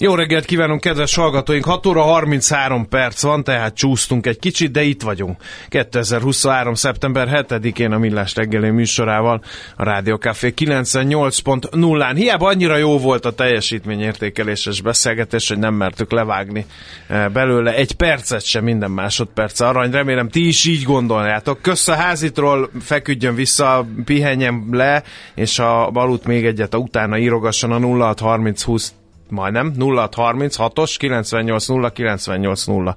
[0.00, 1.64] Jó reggelt kívánunk, kedves hallgatóink!
[1.64, 5.42] 6 óra 33 perc van, tehát csúsztunk egy kicsit, de itt vagyunk.
[5.68, 6.74] 2023.
[6.74, 9.42] szeptember 7-én a Millás reggeli műsorával
[9.76, 12.12] a Rádió Café 98.0-án.
[12.14, 16.66] Hiába annyira jó volt a teljesítményértékeléses beszélgetés, hogy nem mertük levágni
[17.06, 19.90] eh, belőle egy percet sem minden másodperc arany.
[19.90, 21.62] Remélem ti is így gondoljátok.
[21.62, 25.02] Kösz a házitról, feküdjön vissza, pihenjem le,
[25.34, 28.92] és a aludt még egyet, a utána írogasson a 0630 20
[29.30, 32.96] majdnem, 0636-os 980 980.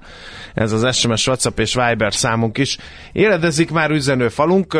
[0.54, 2.78] Ez az SMS, WhatsApp és Viber számunk is.
[3.12, 4.74] Éledezik már üzenő falunk,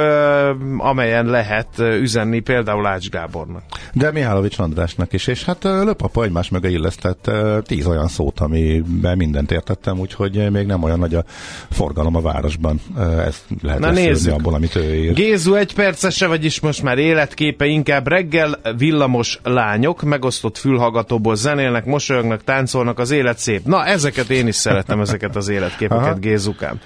[0.79, 3.63] amelyen lehet üzenni például Ács Gábornak.
[3.93, 7.31] De Mihálovics Andrásnak is, és hát löpapa egymás mögé illesztett
[7.63, 11.25] tíz olyan szót, amiben mindent értettem, úgyhogy még nem olyan nagy a
[11.71, 12.81] forgalom a városban.
[13.27, 14.33] Ez lehet Na nézzük.
[14.33, 15.15] abból, amit ő ír.
[15.15, 22.45] Gézu egy percese, vagyis most már életképe, inkább reggel villamos lányok, megosztott fülhallgatóból zenélnek, mosolyognak,
[22.45, 23.65] táncolnak, az élet szép.
[23.65, 26.15] Na, ezeket én is szeretem, ezeket az életképeket, Aha.
[26.15, 26.81] Gézukám.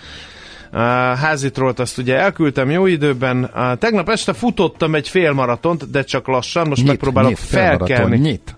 [0.72, 0.80] Uh,
[1.18, 3.50] házitrólt azt ugye elküldtem jó időben.
[3.54, 6.68] Uh, tegnap este futottam egy félmaratont, de csak lassan.
[6.68, 8.16] Most megpróbálok nyit, felkelni.
[8.16, 8.56] Nyit.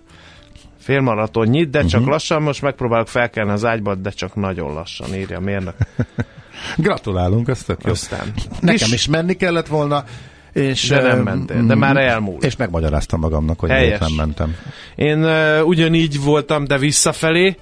[0.80, 2.42] Félmaraton nyit, de csak lassan.
[2.42, 5.74] Most megpróbálok felkelni az ágyba, de csak nagyon lassan, írja a mérnök.
[6.76, 7.90] Gratulálunk, ez tök jó.
[7.90, 8.32] Aztán.
[8.60, 10.04] Nekem is menni kellett volna,
[10.58, 12.44] és, De nem mentél, de már elmúlt.
[12.44, 14.56] És megmagyaráztam magamnak, hogy miért nem mentem.
[14.94, 17.56] Én uh, ugyanígy voltam, de visszafelé.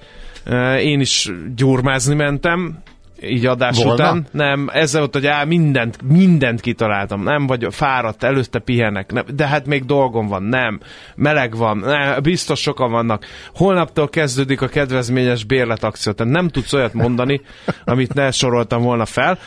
[0.45, 2.83] Uh, én is gyurmázni mentem,
[3.21, 3.93] így adás Volna?
[3.93, 4.27] után.
[4.31, 7.23] Nem, ezzel volt, hogy á, mindent, mindent kitaláltam.
[7.23, 9.11] Nem vagy fáradt, előtte pihenek.
[9.11, 10.43] Nem, de hát még dolgom van.
[10.43, 10.79] Nem.
[11.15, 11.77] Meleg van.
[11.77, 13.25] Nem, biztos sokan vannak.
[13.55, 16.11] Holnaptól kezdődik a kedvezményes bérletakció.
[16.11, 17.41] Tehát nem tudsz olyat mondani,
[17.83, 19.37] amit ne soroltam volna fel.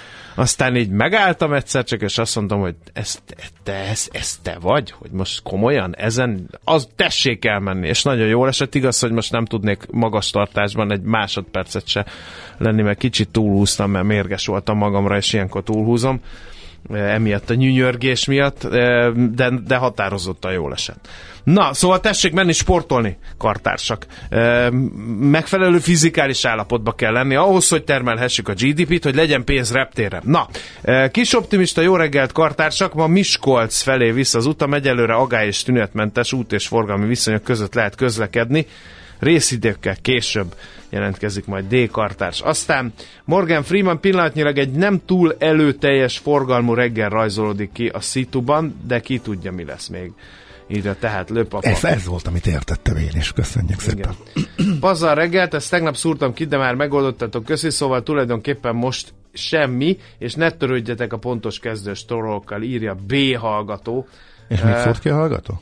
[0.40, 3.18] Aztán így megálltam egyszer csak, és azt mondtam, hogy ez,
[3.62, 4.90] te, ez, ez te vagy?
[4.90, 7.88] Hogy most komolyan ezen, az tessék elmenni.
[7.88, 12.06] És nagyon jól esett, igaz, hogy most nem tudnék magas tartásban egy másodpercet se
[12.58, 16.20] lenni, mert kicsit túlhúztam, mert mérges voltam magamra, és ilyenkor túlhúzom
[16.90, 21.08] eh, emiatt a nyűnyörgés miatt, eh, de, de határozottan jól esett.
[21.52, 24.06] Na, szóval tessék menni sportolni, kartársak.
[25.20, 30.20] Megfelelő fizikális állapotba kell lenni ahhoz, hogy termelhessük a GDP-t, hogy legyen pénz reptérre.
[30.24, 30.48] Na,
[31.10, 36.32] kis optimista, jó reggelt, kartársak, ma Miskolc felé vissza az utam, egyelőre agály és tünetmentes
[36.32, 38.66] út és forgalmi viszonyok között lehet közlekedni
[39.18, 40.54] részidőkkel később
[40.88, 41.90] jelentkezik majd D.
[41.90, 42.40] Kartárs.
[42.40, 42.92] Aztán
[43.24, 49.18] Morgan Freeman pillanatnyilag egy nem túl előteljes forgalmú reggel rajzolódik ki a szituban, de ki
[49.18, 50.12] tudja, mi lesz még.
[50.70, 51.68] Írja tehát löpapa.
[51.68, 53.32] Ez, ez volt, amit értettem én is.
[53.32, 54.14] Köszönjük szépen.
[54.80, 60.34] Pazzal reggelt, ezt tegnap szúrtam ki, de már megoldottatok, köszi, szóval tulajdonképpen most semmi, és
[60.34, 64.06] ne törődjetek a pontos kezdős torolkkal, írja B hallgató.
[64.48, 65.60] És mit szólt ki a hallgató?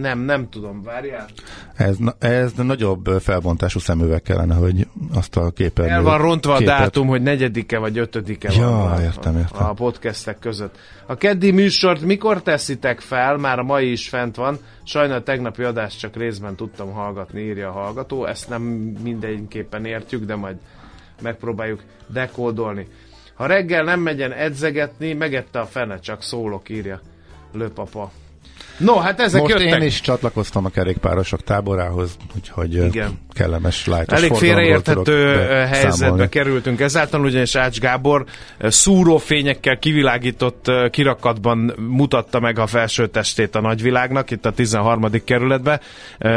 [0.00, 1.26] Nem, nem tudom, várjál.
[1.74, 5.94] Ez, ez nagyobb felbontású szemüveg kellene, hogy azt a képernyőt...
[5.94, 9.66] El van rontva a képet- dátum, hogy negyedike vagy ötödike Ja, van a, értem, értem.
[9.66, 10.78] a podcastek között.
[11.06, 13.36] A keddi műsort mikor teszitek fel?
[13.36, 14.58] Már a mai is fent van.
[14.84, 18.24] Sajnál a tegnapi adást csak részben tudtam hallgatni, írja a hallgató.
[18.26, 18.62] Ezt nem
[19.02, 20.56] mindenképpen értjük, de majd
[21.22, 22.86] megpróbáljuk dekódolni.
[23.34, 27.00] Ha reggel nem megyen edzegetni, megette a fene, csak szólok, írja
[27.52, 28.10] Lőpapa.
[28.78, 29.80] No, hát ezek Most jöttek.
[29.80, 33.18] én is csatlakoztam a kerékpárosok táborához, úgyhogy Igen.
[33.32, 36.28] Kellemes lájtos Elég félreérthető helyzetbe beszámolni.
[36.28, 38.24] kerültünk ezáltal, ugyanis Ács Gábor
[38.60, 45.10] szúrófényekkel kivilágított kirakatban mutatta meg a felső testét a nagyvilágnak, itt a 13.
[45.24, 45.80] kerületbe,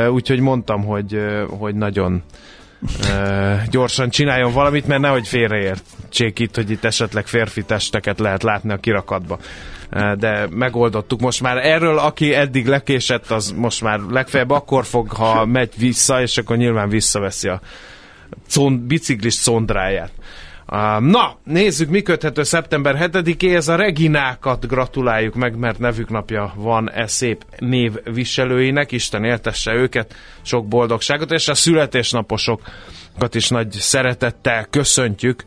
[0.10, 1.20] úgyhogy mondtam, hogy,
[1.50, 2.24] hogy nagyon
[3.70, 8.78] gyorsan csináljon valamit, mert nehogy félreértsék itt, hogy itt esetleg férfi testeket lehet látni a
[8.78, 9.40] kirakatba.
[9.90, 11.58] Ö, De megoldottuk most már.
[11.58, 16.58] Erről, aki eddig lekésett, az most már legfeljebb akkor fog, ha megy vissza, és akkor
[16.58, 17.62] nyilván visszaveszi a
[18.50, 20.12] con- biciklis condráját.
[20.72, 23.70] Uh, na, nézzük, mi köthető szeptember 7-éhez.
[23.70, 28.92] A Reginákat gratuláljuk meg, mert nevük napja van e szép név viselőinek.
[28.92, 35.44] Isten éltesse őket, sok boldogságot, és a születésnaposokat is nagy szeretettel köszöntjük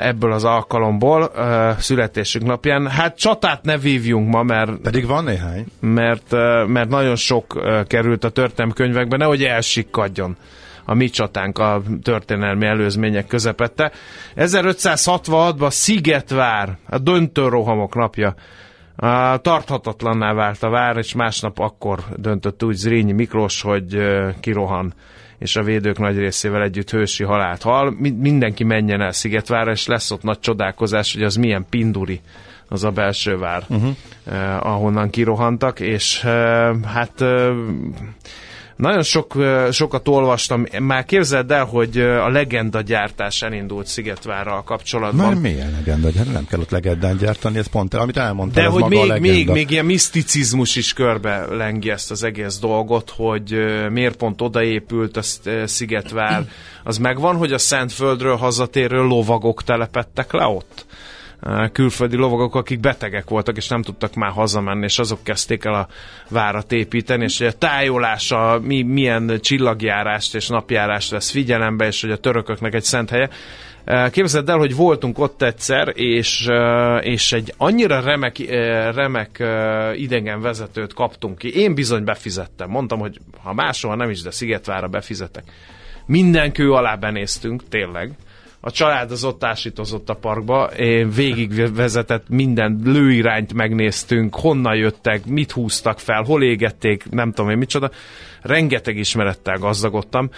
[0.00, 2.88] ebből az alkalomból uh, születésük napján.
[2.88, 5.64] Hát csatát ne vívjunk ma, mert Pedig van néhány.
[5.80, 10.36] mert, ö, mert nagyon sok került a történelmi könyvekbe, nehogy elsikkadjon
[10.84, 13.92] a mi csatánk a történelmi előzmények közepette.
[14.36, 18.34] 1566-ban Szigetvár, a döntő rohamok napja,
[18.96, 23.98] a tarthatatlanná vált a vár, és másnap akkor döntött úgy Zrínyi Miklós, hogy
[24.40, 24.94] kirohan
[25.38, 27.94] és a védők nagy részével együtt hősi halált hal.
[27.98, 32.20] Mi- mindenki menjen el Szigetvárra, és lesz ott nagy csodálkozás, hogy az milyen pinduri
[32.68, 33.96] az a belső vár, uh-huh.
[34.24, 37.54] eh, ahonnan kirohantak, és eh, hát eh,
[38.76, 39.34] nagyon sok,
[39.70, 45.26] sokat olvastam, már képzeld el, hogy a legenda gyártás elindult Szigetvárral kapcsolatban.
[45.26, 48.82] Már milyen legenda, hát nem kell ott legendán gyártani, ez pont, amit elmondtál, De hogy
[48.82, 49.32] maga a még, legenda.
[49.32, 53.56] még, még ilyen miszticizmus is körbe lengi ezt az egész dolgot, hogy
[53.90, 55.22] miért pont odaépült a
[55.64, 56.44] Szigetvár.
[56.84, 60.86] Az megvan, hogy a Szentföldről hazatérő lovagok telepettek le ott?
[61.72, 65.88] Külföldi lovagok, akik betegek voltak, és nem tudtak már hazamenni, és azok kezdték el a
[66.28, 72.10] várat építeni, és hogy a tájolása mi, milyen csillagjárást és napjárást vesz figyelembe, és hogy
[72.10, 73.28] a törököknek egy szent helye.
[74.10, 76.48] Képzeld el, hogy voltunk ott egyszer, és,
[77.00, 78.38] és egy annyira remek,
[78.94, 79.44] remek
[79.94, 81.60] idegen vezetőt kaptunk ki.
[81.60, 82.70] Én bizony befizettem.
[82.70, 85.44] Mondtam, hogy ha máshol nem is, de Szigetvára befizetek.
[86.06, 88.12] Minden kő alá benéztünk, tényleg.
[88.60, 95.26] A család az ott ásítozott a parkba, én végig vezetett minden lőirányt megnéztünk, honnan jöttek,
[95.26, 97.90] mit húztak fel, hol égették, nem tudom én micsoda.
[98.42, 100.30] Rengeteg ismerettel gazdagodtam,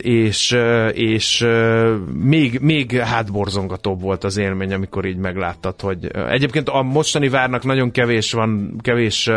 [0.00, 0.56] és,
[0.92, 1.46] és
[2.12, 7.90] még, még hátborzongatóbb volt az élmény, amikor így megláttad, hogy egyébként a mostani várnak nagyon
[7.90, 9.30] kevés van, kevés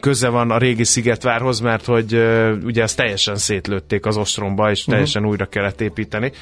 [0.00, 2.14] köze van a régi Szigetvárhoz, mert hogy
[2.64, 6.32] ugye ezt teljesen szétlőtték az ostromba, és teljesen újra kellett építeni,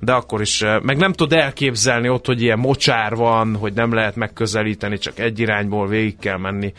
[0.00, 4.16] de akkor is, meg nem tud elképzelni ott, hogy ilyen mocsár van, hogy nem lehet
[4.16, 6.72] megközelíteni, csak egy irányból végig kell menni.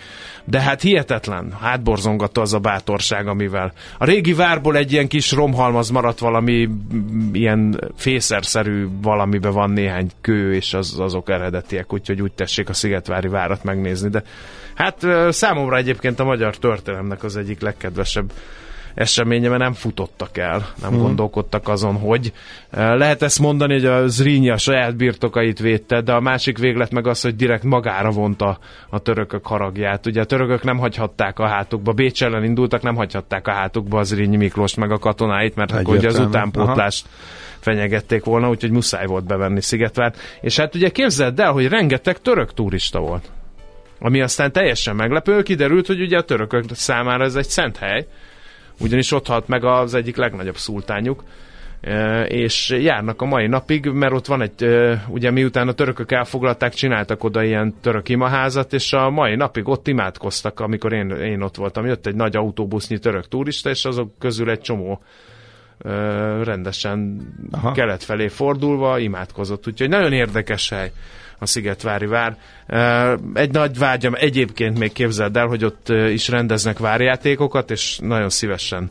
[0.44, 3.74] De hát hihetetlen, hátborzongató az a bátorság, amivel.
[3.98, 10.10] A régi várból egy ilyen kis romhalmaz maradt valami mm, ilyen fészerszerű valamibe van néhány
[10.22, 14.24] kő, és az, azok eredetiek, úgyhogy úgy tessék a Szigetvári várat megnézni, de
[14.75, 18.31] hát számomra egyébként a magyar történelemnek az egyik legkedvesebb
[18.94, 21.01] eseménye, mert nem futottak el, nem hmm.
[21.01, 22.33] gondolkodtak azon, hogy
[22.75, 26.92] Eh, lehet ezt mondani, hogy a Zrínyi a saját birtokait védte, de a másik véglet
[26.92, 30.05] meg az, hogy direkt magára vonta a törökök haragját.
[30.05, 34.08] Ugye a törökök nem hagyhatták a hátukba, Bécs ellen indultak, nem hagyhatták a hátukba az
[34.08, 36.50] Zrínyi Miklós meg a katonáit, mert akkor ugye az Egyértelmű.
[36.50, 37.08] utánpótlást
[37.60, 40.17] fenyegették volna, úgyhogy muszáj volt bevenni Szigetvárt.
[40.41, 43.29] És hát ugye képzeld el, hogy rengeteg török turista volt.
[44.00, 48.08] Ami aztán teljesen meglepő, kiderült, hogy ugye a törökök számára ez egy szent hely,
[48.80, 51.24] ugyanis ott halt meg az egyik legnagyobb szultánjuk,
[51.86, 56.12] E, és járnak a mai napig, mert ott van egy, e, ugye miután a törökök
[56.12, 61.42] elfoglalták, csináltak oda ilyen török imaházat, és a mai napig ott imádkoztak, amikor én, én
[61.42, 61.86] ott voltam.
[61.86, 65.02] Jött egy nagy autóbusznyi török turista, és azok közül egy csomó
[65.80, 65.90] e,
[66.44, 67.72] rendesen Aha.
[67.72, 69.68] kelet felé fordulva imádkozott.
[69.68, 70.92] Úgyhogy nagyon érdekes hely
[71.39, 72.38] a Szigetvári vár.
[73.34, 78.89] Egy nagy vágyam egyébként még képzeld el, hogy ott is rendeznek várjátékokat, és nagyon szívesen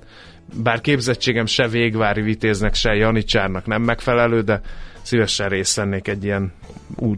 [0.63, 4.61] bár képzettségem se végvári vitéznek, se Janicsárnak nem megfelelő, de
[5.03, 6.53] szívesen részt vennék egy ilyen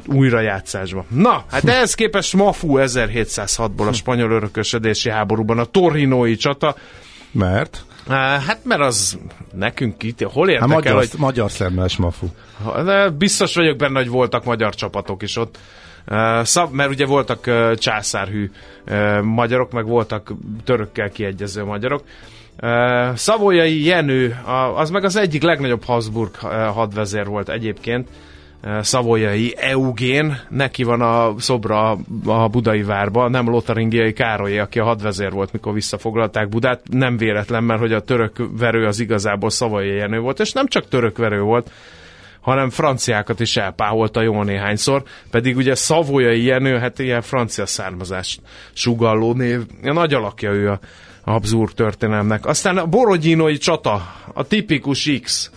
[0.07, 1.05] újrajátszásba.
[1.09, 6.77] Na, hát ehhez képest Mafu 1706-ból a spanyol örökösödési háborúban a Torrinói csata,
[7.31, 7.85] Mert?
[8.09, 9.19] Hát mert az
[9.53, 12.27] nekünk itt, hol Hát érdekel, magyar, hogy magyar szemmes mafu.
[13.19, 15.59] biztos vagyok benne, hogy voltak magyar csapatok is ott.
[16.43, 18.51] Szab, mert ugye voltak császárhű
[19.23, 20.33] magyarok, meg voltak
[20.65, 22.03] törökkel kiegyező magyarok.
[23.15, 24.37] Szavolyai Jenő,
[24.75, 26.35] az meg az egyik legnagyobb Habsburg
[26.75, 28.09] hadvezér volt egyébként.
[28.81, 35.31] Szavolyai Eugén, neki van a szobra a budai várba, nem Lotaringiai Károly, aki a hadvezér
[35.31, 40.19] volt, mikor visszafoglalták Budát, nem véletlen, mert hogy a török verő az igazából szavolyai Jenő
[40.19, 41.71] volt, és nem csak török verő volt,
[42.41, 48.39] hanem franciákat is elpáholta jó néhányszor, pedig ugye Szavolyai Jenő, hát ilyen francia származás
[48.73, 50.81] sugalló név, nagy alakja ő a
[51.31, 52.47] Habsburg történelmnek.
[52.47, 55.51] Aztán a Borodinoi csata, a tipikus X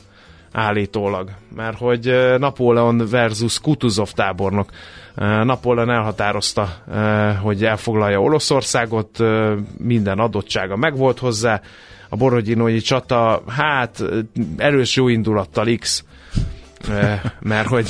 [0.51, 4.69] állítólag, mert hogy Napóleon versus Kutuzov tábornok.
[5.43, 6.69] Napóleon elhatározta,
[7.41, 9.23] hogy elfoglalja Oroszországot,
[9.77, 11.61] minden adottsága megvolt hozzá,
[12.09, 14.03] a Borodinoi csata, hát
[14.57, 16.03] erős jó indulattal X
[17.39, 17.89] mert hogy,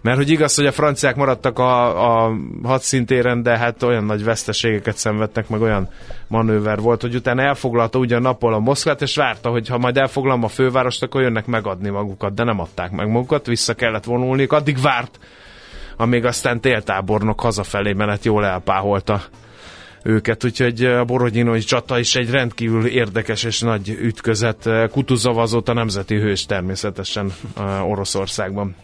[0.00, 4.96] mert hogy igaz, hogy a franciák maradtak a, a hadszintéren, de hát olyan nagy veszteségeket
[4.96, 5.88] szenvedtek, meg olyan
[6.26, 10.44] manőver volt, hogy utána elfoglalta ugyan napol a Moszkvát, és várta, hogy ha majd elfoglalom
[10.44, 14.80] a fővárost, akkor jönnek megadni magukat, de nem adták meg magukat, vissza kellett vonulni, addig
[14.80, 15.18] várt,
[15.96, 19.20] amíg aztán téltábornok hazafelé menet jól elpáholta
[20.08, 24.68] őket, úgyhogy a Borodinoi csata is egy rendkívül érdekes és nagy ütközet.
[24.90, 27.32] Kutuzov azóta nemzeti hős természetesen
[27.82, 28.74] Oroszországban.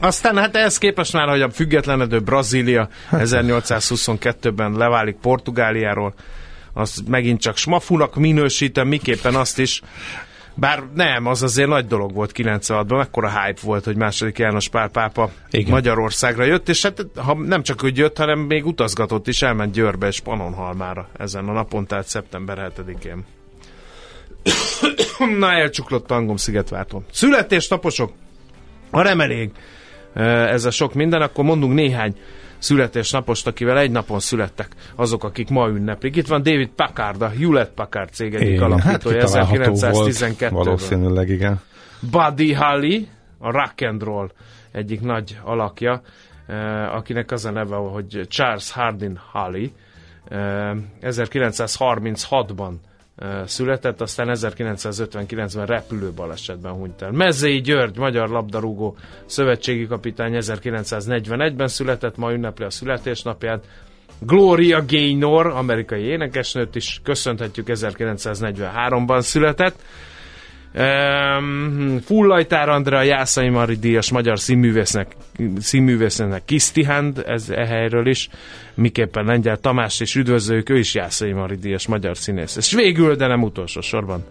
[0.00, 6.14] Aztán hát ehhez képest már, hogy a függetlenedő Brazília 1822-ben leválik Portugáliáról,
[6.72, 9.82] azt megint csak smafunak minősítem, miképpen azt is,
[10.60, 14.88] bár nem, az azért nagy dolog volt 96-ban, ekkora hype volt, hogy második János Pál
[14.88, 15.70] pápa Igen.
[15.70, 20.06] Magyarországra jött, és hát ha nem csak hogy jött, hanem még utazgatott is, elment Győrbe
[20.06, 23.24] és Panonhalmára ezen a napon, tehát szeptember 7-én.
[25.38, 27.04] Na, elcsuklott Tangom szigetvártól.
[27.12, 28.12] Születésnaposok,
[28.90, 29.50] ha nem elég
[30.14, 32.16] ez a sok minden, akkor mondunk néhány
[32.60, 36.16] születésnapost, akivel egy napon születtek azok, akik ma ünneplik.
[36.16, 41.60] Itt van David Packard, a Hewlett Packard cég egyik igen, alapítója, hát 1912 Valószínűleg igen.
[42.10, 44.30] Buddy Holly, a rock and roll
[44.72, 46.02] egyik nagy alakja,
[46.46, 49.72] eh, akinek az a neve, hogy Charles Hardin Holly.
[50.28, 52.72] Eh, 1936-ban
[53.44, 57.10] született, aztán 1959-ben repülő balesetben hunyt el.
[57.10, 58.96] Mezei György, magyar labdarúgó
[59.26, 63.64] szövetségi kapitány 1941-ben született, ma ünnepli a születésnapját.
[64.18, 69.82] Gloria Gaynor, amerikai énekesnőt is köszönhetjük, 1943-ban született.
[70.74, 75.16] Um, Fullajtár Andrea Jászai Mari Díjas magyar színművésznek,
[75.58, 78.28] színművésznek Kisztihand, ez e helyről is,
[78.74, 82.56] miképpen Lengyel Tamás és üdvözlők, ő is Jászai Mari Díjas magyar színész.
[82.56, 84.24] És végül, de nem utolsó sorban,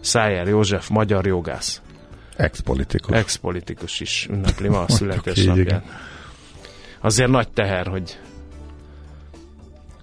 [0.00, 1.82] Szájer József, magyar jogász.
[2.36, 3.16] Ex-politikus.
[3.16, 5.84] Ex-politikus is ünnepli ma a születésnapját.
[7.00, 8.18] Azért nagy teher, hogy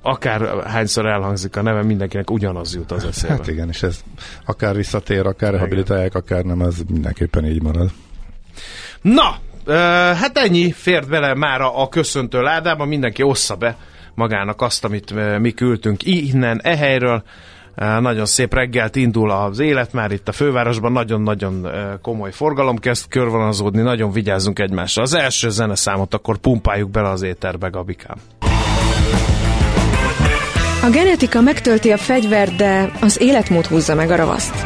[0.02, 3.34] akár hányszor elhangzik a neve, mindenkinek ugyanaz jut az eszébe.
[3.34, 4.04] Hát igen, és ez
[4.46, 7.92] akár visszatér, akár rehabilitálják, akár nem, az mindenképpen így marad.
[9.02, 9.36] Na,
[10.14, 13.78] hát ennyi fért bele már a, köszöntő ládába, mindenki ossza be
[14.16, 17.24] magának azt, amit mi küldtünk innen, e helyről.
[17.76, 21.68] Nagyon szép reggelt indul az élet már itt a fővárosban, nagyon-nagyon
[22.02, 25.02] komoly forgalom kezd körvonalazódni, nagyon vigyázzunk egymásra.
[25.02, 28.18] Az első zeneszámot akkor pumpáljuk bele az éterbe, Gabikám.
[30.84, 34.66] A genetika megtölti a fegyvert, de az életmód húzza meg a ravaszt.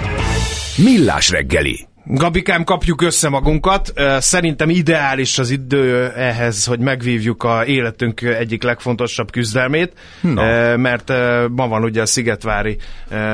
[0.78, 1.88] Millás reggeli.
[2.06, 3.94] Gabikám, kapjuk össze magunkat.
[4.20, 10.42] Szerintem ideális az idő ehhez, hogy megvívjuk a életünk egyik legfontosabb küzdelmét, no.
[10.78, 11.10] mert
[11.50, 12.78] ma van ugye a Szigetvári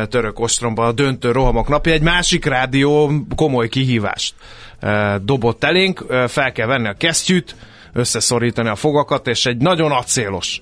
[0.10, 1.94] török ostromban a döntő rohamok napja.
[1.94, 4.34] Egy másik rádió komoly kihívást
[5.22, 7.56] dobott elénk, fel kell venni a kesztyűt,
[7.94, 10.62] összeszorítani a fogakat, és egy nagyon acélos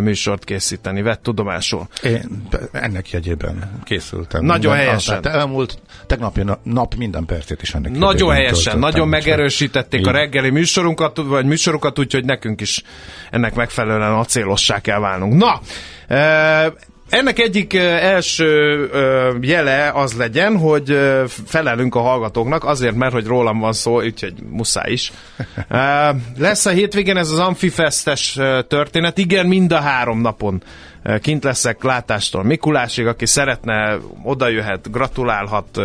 [0.00, 1.86] műsort készíteni, vett tudomásul.
[2.02, 4.44] Én ennek jegyében készültem.
[4.44, 5.22] Nagyon minden, helyesen.
[5.22, 11.16] Tehát elmúlt tegnapi nap minden percét is ennek Nagyon helyesen, nagyon megerősítették a reggeli műsorunkat,
[11.16, 12.82] vagy műsorokat, úgyhogy nekünk is
[13.30, 15.34] ennek megfelelően acélossá kell válnunk.
[15.34, 15.60] Na,
[17.12, 18.90] ennek egyik első
[19.40, 20.98] jele az legyen, hogy
[21.46, 25.12] felelünk a hallgatóknak, azért, mert hogy rólam van szó, úgyhogy muszáj is.
[26.38, 28.38] Lesz a hétvégén ez az Amfifestes
[28.68, 30.62] történet, igen, mind a három napon
[31.20, 35.80] kint leszek látástól Mikulásig, aki szeretne, oda jöhet, gratulálhat,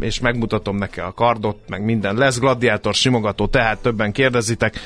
[0.00, 2.16] és megmutatom neki a kardot, meg minden.
[2.16, 4.80] Lesz gladiátor, simogató, tehát többen kérdezitek.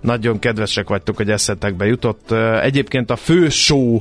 [0.00, 2.32] Nagyon kedvesek vagytok, hogy eszetekbe jutott.
[2.62, 4.00] Egyébként a fő show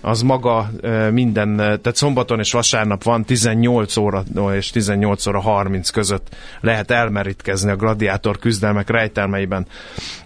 [0.00, 0.70] az maga
[1.10, 4.22] minden, tehát szombaton és vasárnap van 18 óra
[4.54, 9.66] és 18 óra 30 között lehet elmerítkezni a gladiátor küzdelmek rejtelmeiben.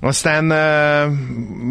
[0.01, 0.51] Aztán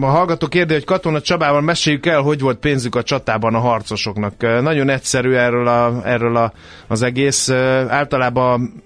[0.02, 4.62] a hallgató kérdő, hogy Katona Csabával meséljük el, hogy volt pénzük a csatában a harcosoknak.
[4.62, 6.54] Nagyon egyszerű erről, a, erről a,
[6.88, 7.50] az egész.
[7.88, 8.84] Általában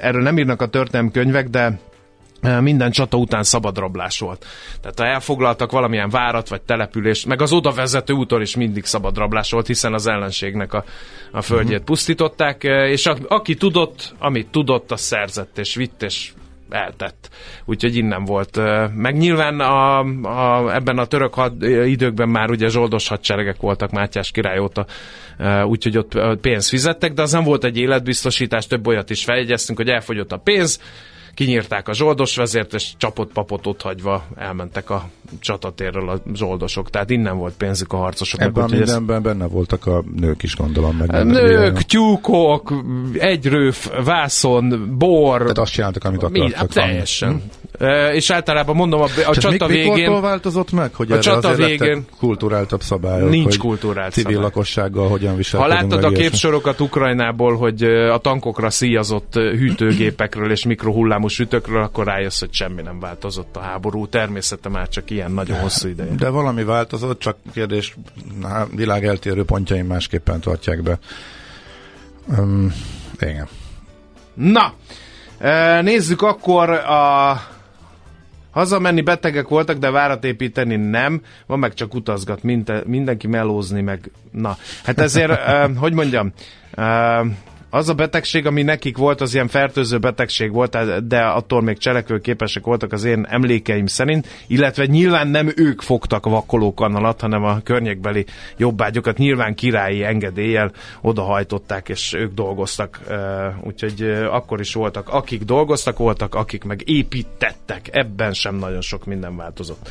[0.00, 1.78] erről nem írnak a történelmi könyvek, de
[2.60, 4.46] minden csata után szabadrablás volt.
[4.80, 9.50] Tehát ha elfoglaltak valamilyen várat vagy települést, meg az oda vezető úton is mindig szabadrablás
[9.50, 10.84] volt, hiszen az ellenségnek a,
[11.32, 11.86] a földjét uh-huh.
[11.86, 16.32] pusztították, és a, aki tudott, amit tudott, az szerzett és vitt, és
[16.70, 17.30] eltett.
[17.64, 18.60] Úgyhogy innen volt.
[18.94, 24.30] Meg nyilván a, a, ebben a török had, időkben már ugye zsoldos hadseregek voltak Mátyás
[24.30, 24.86] király óta,
[25.64, 29.88] úgyhogy ott pénzt fizettek, de az nem volt egy életbiztosítás, több olyat is feljegyeztünk, hogy
[29.88, 30.80] elfogyott a pénz,
[31.34, 35.08] kinyírták a zsoldos vezért, és csapott papot ott hagyva elmentek a
[35.40, 36.90] csatatérről a zsoldosok.
[36.90, 38.48] Tehát innen volt pénzük a harcosoknak.
[38.48, 39.22] Ebben a mindenben ez...
[39.22, 40.96] benne voltak a nők is, gondolom.
[40.96, 41.74] Meg nők, ilyen...
[41.86, 42.74] tyúkok,
[43.12, 45.38] egyrőf, vászon, bor.
[45.38, 46.44] Tehát azt csináltak, amit akartak.
[46.44, 47.32] Mi, hát teljesen.
[47.32, 47.38] Hm?
[48.12, 50.20] És általában mondom, a, a csata mik, végén...
[50.20, 53.30] változott meg, hogy a csata végén kulturáltabb szabályok?
[53.30, 54.44] Nincs kulturált civil szabály.
[54.44, 55.80] lakossággal hogyan viselkedünk.
[55.80, 62.40] Ha láttad a képsorokat Ukrajnából, hogy a tankokra szíjazott hűtőgépekről és mikrohullámú sütőkről, akkor rájössz,
[62.40, 64.06] hogy semmi nem változott a háború.
[64.06, 66.14] Természete már csak ilyen nagyon hosszú ideje.
[66.14, 67.96] De valami változott, csak kérdés,
[68.40, 70.98] na, világ eltérő pontjaim másképpen tartják be.
[72.38, 72.74] Um,
[73.20, 73.48] igen.
[74.34, 74.74] Na,
[75.82, 77.40] nézzük akkor a
[78.50, 81.22] Hazamenni betegek voltak, de várat építeni nem.
[81.46, 82.42] Van meg csak utazgat,
[82.84, 84.10] mindenki melózni, meg...
[84.30, 85.40] Na, hát ezért,
[85.82, 86.32] hogy mondjam,
[87.70, 92.64] az a betegség, ami nekik volt, az ilyen fertőző betegség volt, de attól még cselekvőképesek
[92.64, 98.24] voltak az én emlékeim szerint, illetve nyilván nem ők fogtak vakkolókan alatt, hanem a környékbeli
[98.56, 103.00] jobbágyokat nyilván királyi engedéllyel odahajtották, és ők dolgoztak,
[103.62, 109.36] úgyhogy akkor is voltak, akik dolgoztak, voltak, akik meg építettek, ebben sem nagyon sok minden
[109.36, 109.90] változott.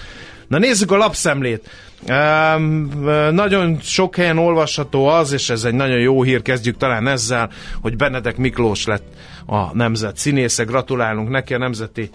[0.50, 1.70] Na nézzük a lapszemlét.
[2.08, 2.90] Um,
[3.32, 7.50] nagyon sok helyen olvasható az, és ez egy nagyon jó hír, kezdjük talán ezzel,
[7.82, 9.04] hogy Benedek Miklós lett
[9.46, 10.64] a nemzet színésze.
[10.64, 12.10] Gratulálunk neki, a nemzeti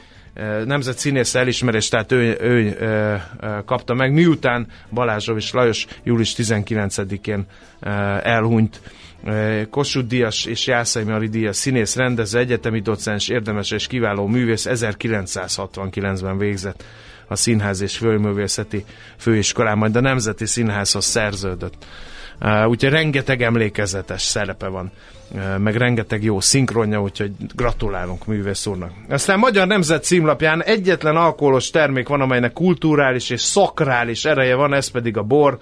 [0.64, 3.22] nemzet színész elismerést, tehát ő, ő, ő,
[3.64, 7.46] kapta meg, miután Balázsovics Lajos július 19-én
[8.22, 8.80] elhunyt.
[9.70, 16.38] Kossuth Díjas és Jászai Mari Díjas színész, rendező, egyetemi docens, érdemes és kiváló művész 1969-ben
[16.38, 16.84] végzett
[17.26, 18.84] a Színház és Fölművészeti
[19.16, 21.74] Főiskolán, majd a Nemzeti Színházhoz szerződött.
[22.66, 24.90] Úgyhogy rengeteg emlékezetes szerepe van,
[25.58, 28.90] meg rengeteg jó szinkronja, úgyhogy gratulálunk művész úrnak.
[29.08, 34.88] Aztán Magyar Nemzet címlapján egyetlen alkoholos termék van, amelynek kulturális és szakrális ereje van, ez
[34.88, 35.58] pedig a bor.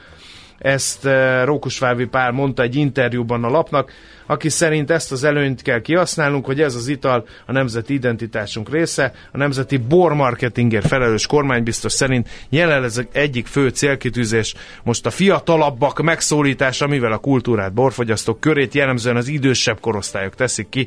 [0.62, 3.90] Ezt uh, Rókusvávi Pál mondta egy interjúban a lapnak
[4.26, 9.12] aki szerint ezt az előnyt kell kihasználnunk, hogy ez az ital a nemzeti identitásunk része.
[9.32, 17.12] A nemzeti bormarketingért felelős kormánybiztos szerint jelenleg egyik fő célkitűzés most a fiatalabbak megszólítása, mivel
[17.12, 20.86] a kultúrát borfogyasztók körét jellemzően az idősebb korosztályok teszik ki.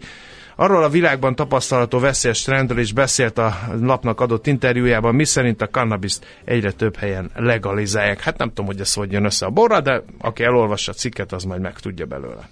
[0.55, 6.25] Arról a világban tapasztalható veszélyes trendről is beszélt a lapnak adott interjújában, miszerint a kannabiszt
[6.45, 8.21] egyre több helyen legalizálják.
[8.21, 11.31] Hát nem tudom, hogy ez hogy jön össze a borra, de aki elolvassa a cikket,
[11.31, 12.49] az majd megtudja belőle.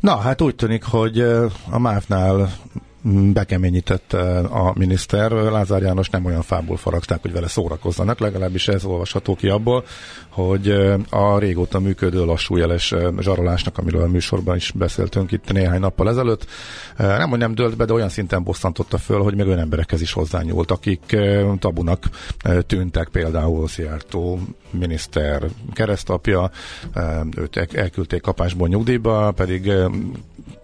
[0.00, 1.20] Na, hát úgy tűnik, hogy
[1.70, 2.52] a MÁV-nál
[3.32, 4.12] bekeményített
[4.50, 5.30] a miniszter.
[5.30, 9.84] Lázár János nem olyan fából faragták, hogy vele szórakozzanak, legalábbis ez olvasható ki abból,
[10.28, 10.68] hogy
[11.10, 16.46] a régóta működő lassú jeles zsarolásnak, amiről a műsorban is beszéltünk itt néhány nappal ezelőtt,
[16.96, 20.12] nem, hogy nem dölt be, de olyan szinten bosszantotta föl, hogy még olyan emberekhez is
[20.12, 21.16] hozzányúlt, akik
[21.58, 22.04] tabunak
[22.66, 26.50] tűntek, például Szijjártó miniszter keresztapja,
[27.36, 29.72] őt elküldték kapásból nyugdíjba, pedig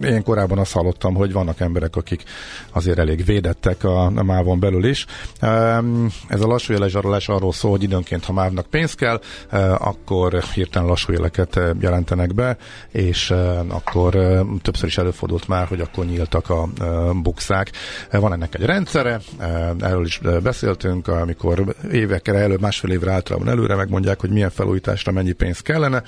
[0.01, 2.23] én korábban azt hallottam, hogy vannak emberek, akik
[2.73, 5.07] azért elég védettek a, a mávon belül is.
[6.29, 9.21] Ez a lassú jelezsarolás arról szól, hogy időnként, ha mávnak pénz kell,
[9.79, 12.57] akkor hirtelen lassú jeleket jelentenek be,
[12.91, 13.35] és
[13.69, 14.13] akkor
[14.63, 16.69] többször is előfordult már, hogy akkor nyíltak a
[17.23, 17.71] bukszák.
[18.11, 19.21] Van ennek egy rendszere,
[19.81, 25.33] erről is beszéltünk, amikor évekkel előbb, másfél évre általában előre megmondják, hogy milyen felújításra mennyi
[25.33, 26.03] pénz kellene,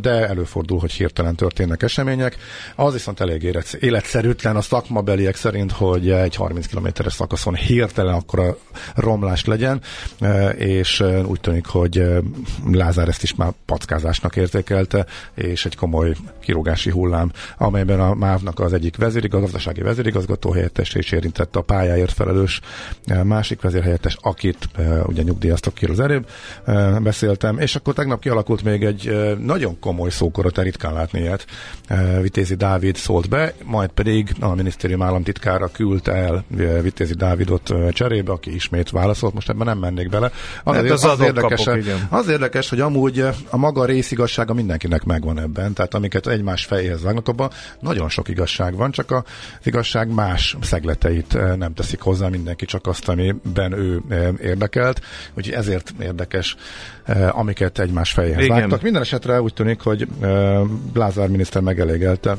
[0.00, 2.36] de előfordul, hogy hirtelen történnek események.
[2.76, 8.56] Az viszont elég életszerűtlen a szakmabeliek szerint, hogy egy 30 kilométeres szakaszon hirtelen a
[8.94, 9.80] romlás legyen,
[10.56, 12.02] és úgy tűnik, hogy
[12.72, 18.72] Lázár ezt is már packázásnak értékelte, és egy komoly kirúgási hullám, amelyben a MÁV-nak az
[18.72, 22.60] egyik vezérigaz, gazdasági vezérigazgató helyettes és érintette a pályáért felelős
[23.24, 24.68] másik vezérhelyettes, akit
[25.06, 26.28] ugye nyugdíjaztak ki az előbb
[27.02, 31.46] beszéltem, és akkor tegnap kialakult még egy nagyon komoly szókora, ritkán látni ilyet.
[32.20, 36.44] Vitézi Dávid Dávid szólt be, majd pedig a minisztérium államtitkára küldte el
[36.82, 40.30] Vitézi Dávidot cserébe, aki ismét válaszolt, most ebben nem mennék bele.
[40.64, 42.06] Az, Hát az, az érdekes, igen.
[42.10, 43.20] az érdekes, hogy amúgy
[43.50, 48.76] a maga részigassága mindenkinek megvan ebben, tehát amiket egymás fejéhez vágnak, abban nagyon sok igazság
[48.76, 49.22] van, csak az
[49.62, 55.00] igazság más szegleteit eh, nem teszik hozzá, mindenki csak azt, amiben ő eh, érdekelt,
[55.34, 56.56] úgyhogy ezért érdekes,
[57.04, 58.82] eh, amiket egymás fejéhez vágtak.
[58.82, 60.60] Minden esetre úgy tűnik, hogy eh,
[60.94, 62.36] Lázár miniszter megelégelte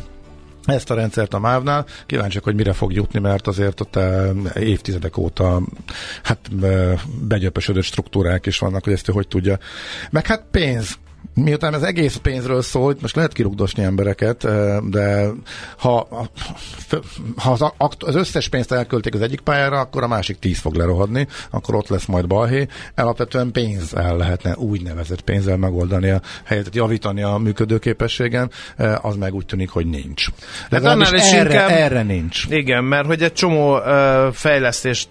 [0.74, 1.86] ezt a rendszert a MÁV-nál.
[2.06, 5.62] Kíváncsiak, hogy mire fog jutni, mert azért ott eh, évtizedek óta
[6.24, 9.60] hát eh, begyöpösödött struktúrák is vannak, hogy ezt ő hogy tudja.
[10.10, 10.98] Meg hát pénz.
[11.34, 14.48] Miután az egész pénzről szól, most lehet kirugdosni embereket,
[14.90, 15.28] de
[15.78, 16.08] ha,
[17.36, 21.28] ha az, az összes pénzt elköltik az egyik pályára, akkor a másik tíz fog lerohadni,
[21.50, 22.68] akkor ott lesz majd balhé.
[22.96, 28.52] Alapvetően pénzzel lehetne úgynevezett pénzzel megoldani a helyzetet, javítani a működőképességen,
[29.02, 30.26] az meg úgy tűnik, hogy nincs.
[30.70, 32.46] Legalábbis annál is erre, inkább- erre nincs.
[32.50, 35.08] Igen, mert hogy egy csomó ö, fejlesztést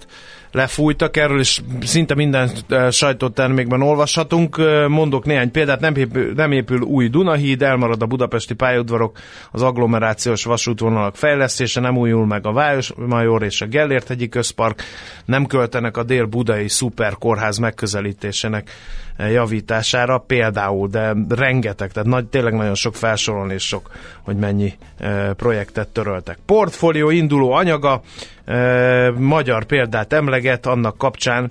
[0.54, 2.50] lefújtak, erről is szinte minden
[2.90, 4.56] sajtótermékben olvashatunk.
[4.88, 9.18] Mondok néhány példát, nem épül, nem épül új Dunahíd, elmarad a budapesti pályaudvarok,
[9.50, 14.82] az agglomerációs vasútvonalak fejlesztése, nem újul meg a Vájos-Major és a Gellért hegyi közpark,
[15.24, 18.70] nem költenek a dél-budai szuperkórház megközelítésének
[19.18, 23.90] javítására például, de rengeteg, tehát nagy, tényleg nagyon sok felsorolni és sok,
[24.22, 26.38] hogy mennyi e, projektet töröltek.
[26.46, 28.00] Portfólió induló anyaga,
[28.44, 31.50] e, magyar példát emleget annak kapcsán,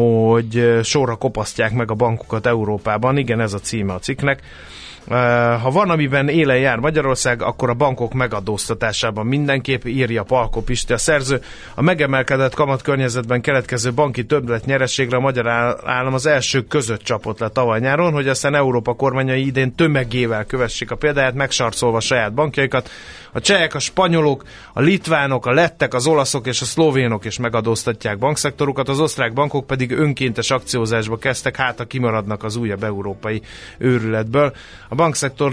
[0.00, 3.16] hogy eh, sorra kopasztják meg a bankokat Európában.
[3.16, 4.42] Igen, ez a címe a cikknek.
[5.10, 10.92] Eh, Ha van, amiben élen jár Magyarország, akkor a bankok megadóztatásában mindenképp írja Palko Pisti
[10.92, 11.40] a szerző.
[11.74, 17.38] A megemelkedett kamatkörnyezetben keletkező banki többlet nyereségre a magyar áll- állam az első között csapott
[17.38, 22.90] le tavaly nyáron, hogy aztán Európa kormányai idén tömegével kövessék a példáját, megsarcolva saját bankjaikat.
[23.38, 28.18] A csehek, a spanyolok, a litvánok, a lettek, az olaszok és a szlovénok is megadóztatják
[28.18, 33.42] bankszektorukat, az osztrák bankok pedig önkéntes akciózásba kezdtek, hát ha kimaradnak az újabb európai
[33.78, 34.52] őrületből.
[34.88, 35.52] A bankszektor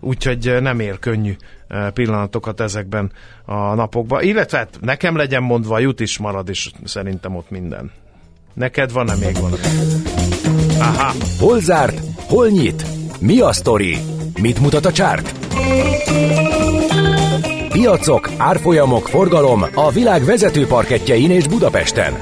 [0.00, 1.36] úgyhogy nem ér könnyű
[1.92, 3.12] pillanatokat ezekben
[3.44, 7.90] a napokban, illetve hát nekem legyen mondva, jut is marad is szerintem ott minden.
[8.54, 9.52] Neked van-e még van?
[10.78, 12.00] Aha, Hol zárt?
[12.16, 12.84] Hol nyit?
[13.20, 13.98] Mi a sztori?
[14.40, 15.40] Mit mutat a csárt?
[17.72, 22.12] Piacok, árfolyamok, forgalom a világ vezető parketjein és Budapesten.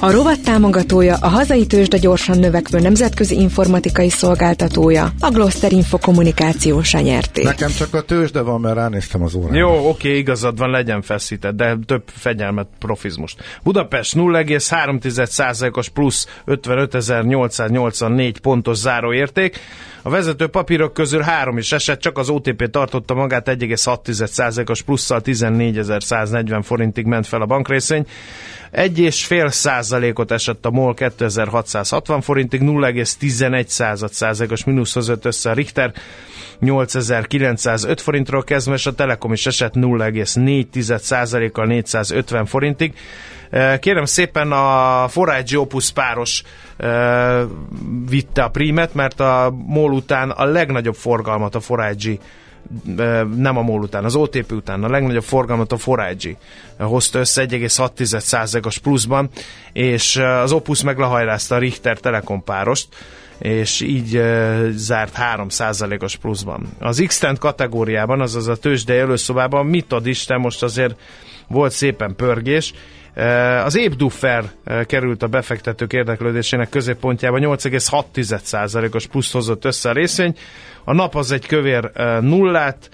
[0.00, 6.92] A rovat támogatója a hazai tőzsde gyorsan növekvő nemzetközi informatikai szolgáltatója, a Gloster Info kommunikációs
[6.92, 7.42] nyerté.
[7.42, 9.56] Nekem csak a tőzsde van, mert ránéztem az órára.
[9.56, 13.42] Jó, oké, igazad van, legyen feszített, de több fegyelmet, profizmust.
[13.62, 19.60] Budapest 0,3%-os plusz 55.884 pontos záróérték.
[20.02, 26.60] A vezető papírok közül három is esett, csak az OTP tartotta magát 1,6%-os plusszal 14.140
[26.62, 27.46] forintig ment fel a
[28.96, 35.92] és fél százalékot esett a MOL 2660 forintig, 0,11 százalékos mínuszhoz jött össze a Richter,
[36.58, 42.94] 8905 forintról kezdve, és a Telekom is esett 0,4% kal 450 forintig.
[43.80, 46.42] Kérem szépen a Forage Opus páros
[48.08, 52.12] vitte a prímet, mert a MOL után a legnagyobb forgalmat a Forage
[53.36, 56.36] nem a MOL után, az OTP után a legnagyobb forgalmat a Forage
[56.78, 59.28] hozta össze 1,6%-os pluszban,
[59.72, 62.88] és az Opus meg a Richter Telekom párost,
[63.38, 64.22] és így
[64.70, 66.68] zárt 3%-os pluszban.
[66.78, 71.00] Az x kategóriában, azaz a tőzsdei előszobában mit ad Isten, most azért
[71.48, 72.74] volt szépen pörgés,
[73.64, 80.36] Az épduffer uh, került a befektetők érdeklődésének középpontjába, 8,6%-os plusz hozott össze a részvény.
[80.84, 82.90] A nap az egy kövér uh, nullát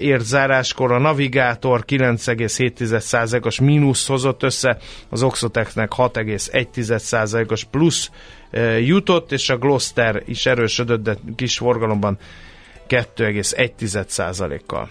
[0.00, 8.10] ért záráskor, a Navigátor 9,7%-os mínusz hozott össze, az Oxotexnek 6,1%-os plusz
[8.80, 12.18] jutott, és a Gloster is erősödött, de kis forgalomban
[12.88, 14.88] 2,1%-kal.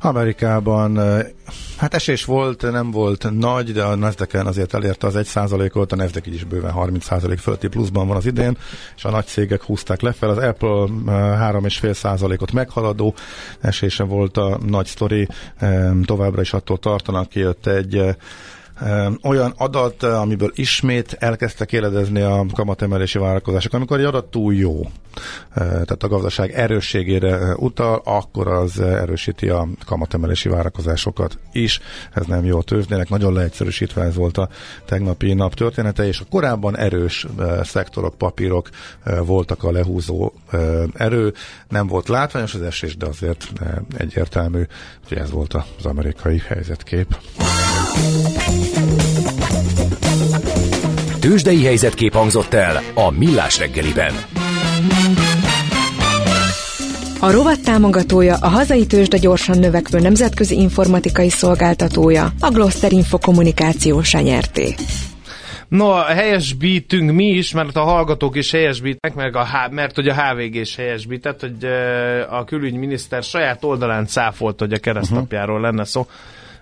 [0.00, 0.98] Amerikában
[1.76, 6.28] hát esés volt, nem volt nagy, de a nasdaq azért elérte az 1%-ot, a Nasdaq
[6.28, 8.56] így is bőven 30% fölötti pluszban van az idén,
[8.96, 10.32] és a nagy cégek húzták lefelé.
[10.32, 13.14] Az Apple eh, 3,5%-ot meghaladó
[13.60, 15.28] esése volt a nagy sztori,
[16.04, 18.16] továbbra is attól tartanak, kijött egy
[19.22, 23.72] olyan adat, amiből ismét elkezdtek éledezni a kamatemelési várakozások.
[23.72, 24.90] Amikor egy adat túl jó,
[25.54, 31.80] tehát a gazdaság erősségére utal, akkor az erősíti a kamatemelési várakozásokat is.
[32.12, 34.48] Ez nem jó a tőzsdének, nagyon leegyszerűsítve ez volt a
[34.84, 37.26] tegnapi nap története, és a korábban erős
[37.62, 38.68] szektorok, papírok
[39.24, 40.32] voltak a lehúzó
[40.94, 41.32] erő.
[41.68, 43.52] Nem volt látványos az esés, de azért
[43.96, 44.62] egyértelmű,
[45.08, 47.16] hogy ez volt az amerikai helyzetkép.
[51.20, 54.12] Tőzsdei helyzetkép hangzott el a Millás reggeliben.
[57.20, 64.12] A rovat támogatója a hazai tőzsde gyorsan növekvő nemzetközi informatikai szolgáltatója, a Gloster Info kommunikációs
[64.12, 64.74] nyerté.
[65.68, 70.54] No, helyesbítünk mi is, mert a hallgatók is helyesbítek, meg a, mert hogy a HVG
[70.54, 71.64] is helyesbített, hogy
[72.30, 76.00] a külügyminiszter saját oldalán cáfolt, hogy a keresztapjáról lenne szó.
[76.00, 76.06] A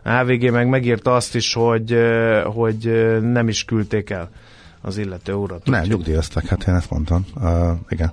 [0.05, 1.97] HVG meg megírta azt is, hogy,
[2.45, 4.31] hogy nem is küldték el
[4.81, 5.67] az illető urat.
[5.67, 7.27] Nem, nyugdíjaztak, hát én ezt mondtam.
[7.35, 8.13] Uh, igen.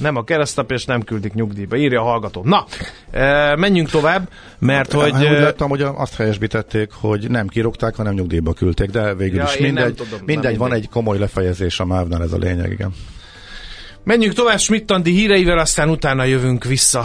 [0.00, 1.76] Nem a keresztap, és nem küldik nyugdíjba.
[1.76, 2.42] Írja a hallgató.
[2.44, 2.64] Na,
[3.10, 5.12] e, menjünk tovább, mert hogy...
[5.12, 9.44] Hát, úgy láttam, hogy azt helyesbítették, hogy nem kirúgták, hanem nyugdíjba küldték, de végül ja,
[9.44, 12.94] is mindegy, tudom, mindegy van egy komoly lefejezés a MÁV-nál, ez a lényeg, igen.
[14.04, 17.04] Menjünk tovább Schmidt-Andi híreivel, aztán utána jövünk vissza.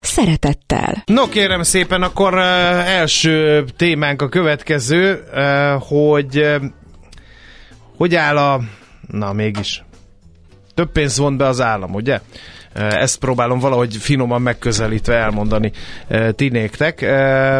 [0.00, 1.02] szeretettel.
[1.06, 5.24] No kérem szépen, akkor első témánk a következő,
[5.88, 6.64] hogy uh,
[7.98, 8.60] hogy áll a...
[9.06, 9.84] Na mégis.
[10.74, 12.20] Több pénz vont be az állam, ugye?
[12.74, 15.72] Ezt próbálom valahogy finoman megközelítve elmondani
[16.30, 17.00] tinéktek,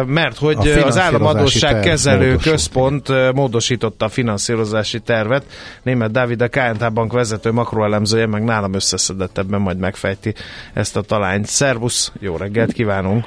[0.05, 5.45] mert hogy az államadóság kezelő központ módosította a finanszírozási tervet.
[5.83, 10.33] Német Dávid, a KNT Bank vezető makroelemzője, meg nálam összeszedettebben majd megfejti
[10.73, 11.45] ezt a talányt.
[11.45, 13.25] Szervusz, jó reggelt kívánunk!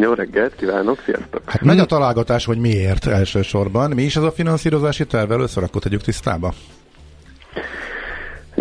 [0.00, 1.42] Jó reggelt, kívánok, sziasztok!
[1.46, 3.90] Hát megy a találgatás, hogy miért elsősorban.
[3.90, 5.32] Mi is ez a finanszírozási terv?
[5.32, 6.54] Először akkor tegyük tisztába.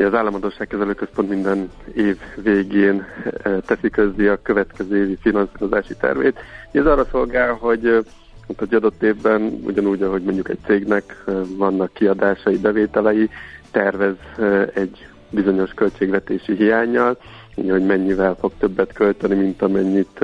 [0.03, 3.05] Az Államadóságkezelő Központ minden év végén
[3.43, 6.39] eh, teszi közzé a következő évi finanszírozási tervét.
[6.71, 7.99] Ez arra szolgál, hogy eh,
[8.60, 13.29] egy adott évben, ugyanúgy, ahogy mondjuk egy cégnek eh, vannak kiadásai, bevételei,
[13.71, 14.15] tervez
[14.73, 17.17] egy bizonyos költségvetési hiányjal,
[17.55, 20.19] hogy mennyivel fog többet költeni, mint amennyit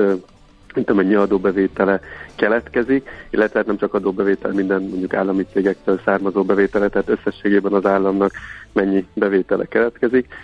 [0.74, 2.00] mint amennyi adóbevétele
[2.34, 7.86] keletkezik, illetve hát nem csak adóbevétel, minden mondjuk állami cégektől származó bevétele, tehát összességében az
[7.86, 8.32] államnak
[8.72, 10.34] mennyi bevétele keletkezik.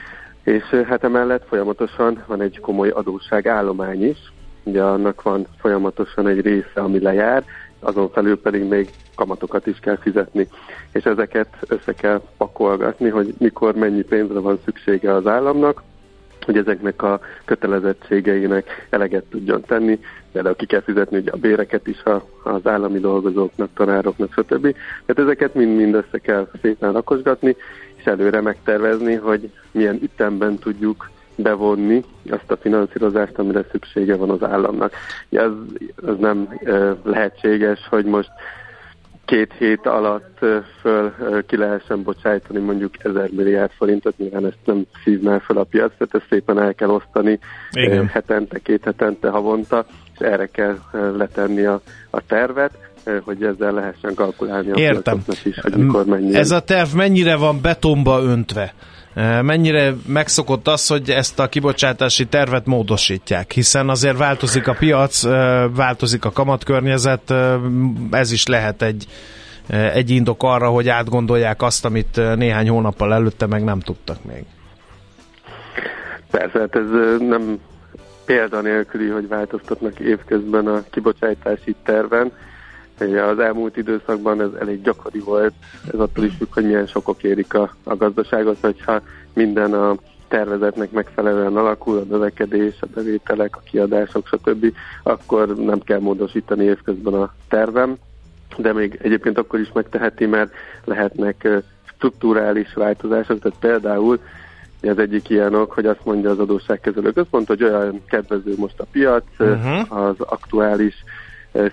[0.43, 6.81] És hát emellett folyamatosan van egy komoly adósságállomány is, ugye annak van folyamatosan egy része,
[6.81, 7.45] ami lejár,
[7.81, 10.49] azon felül pedig még kamatokat is kell fizetni.
[10.93, 15.83] És ezeket össze kell pakolgatni, hogy mikor mennyi pénzre van szüksége az államnak,
[16.45, 20.01] hogy ezeknek a kötelezettségeinek eleget tudjon tenni,
[20.39, 22.03] például ki kell fizetni ugye a béreket is
[22.43, 24.61] az állami dolgozóknak, tanároknak, stb.
[25.07, 27.57] Tehát ezeket mind-mind össze kell szépen rakosgatni,
[27.97, 34.43] és előre megtervezni, hogy milyen ütemben tudjuk bevonni azt a finanszírozást, amire szüksége van az
[34.43, 34.93] államnak.
[35.31, 35.51] Ez,
[36.07, 36.49] ez nem
[37.03, 38.31] lehetséges, hogy most
[39.29, 40.39] két hét alatt
[40.81, 41.13] föl
[41.47, 46.15] ki lehessen bocsájtani mondjuk ezer milliárd forintot, nyilván ezt nem szívná fel a piac, tehát
[46.15, 47.39] ezt szépen el kell osztani
[47.73, 48.07] Igen.
[48.07, 52.73] hetente, két hetente, havonta, és erre kell letenni a, a tervet
[53.25, 55.23] hogy ezzel lehessen kalkulálni a Értem.
[55.45, 56.35] is, hogy mikor mennyi.
[56.35, 58.75] Ez a terv mennyire van betonba öntve?
[59.43, 65.23] Mennyire megszokott az, hogy ezt a kibocsátási tervet módosítják, hiszen azért változik a piac,
[65.75, 67.35] változik a kamatkörnyezet,
[68.11, 69.07] ez is lehet egy,
[69.69, 74.45] egy indok arra, hogy átgondolják azt, amit néhány hónappal előtte meg nem tudtak még.
[76.31, 77.59] Persze, hát ez nem
[78.25, 82.33] példanélküli, hogy változtatnak évközben a kibocsátási terven.
[83.01, 85.53] Az elmúlt időszakban ez elég gyakori volt,
[85.93, 89.01] ez attól is függ, hogy milyen sokok érik a, a gazdaságot, hogyha
[89.33, 89.97] minden a
[90.29, 97.15] tervezetnek megfelelően alakul, a növekedés, a bevételek, a kiadások, stb., akkor nem kell módosítani évközben
[97.15, 97.97] a tervem,
[98.57, 100.53] de még egyébként akkor is megteheti, mert
[100.85, 101.49] lehetnek
[101.85, 104.21] strukturális változások, tehát például
[104.83, 108.87] az egyik ilyen ok, hogy azt mondja az adósságkezelő központ, hogy olyan kedvező most a
[108.93, 109.99] piac, uh-huh.
[109.99, 110.95] az aktuális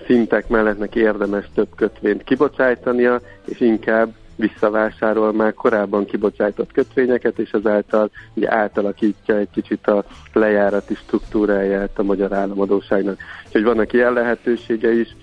[0.06, 7.50] szintek mellett neki érdemes több kötvényt kibocsájtania, és inkább visszavásárol már korábban kibocsájtott kötvényeket, és
[7.50, 13.18] ezáltal ugye átalakítja egy kicsit a lejárati struktúráját a magyar államadóságnak.
[13.46, 15.16] Úgyhogy vannak ilyen lehetősége is,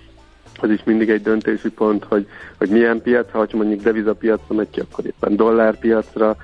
[0.60, 2.26] az is mindig egy döntési pont, hogy,
[2.58, 6.36] hogy milyen piac, ha mondjuk devizapiacra megy ki, akkor éppen dollárpiacra,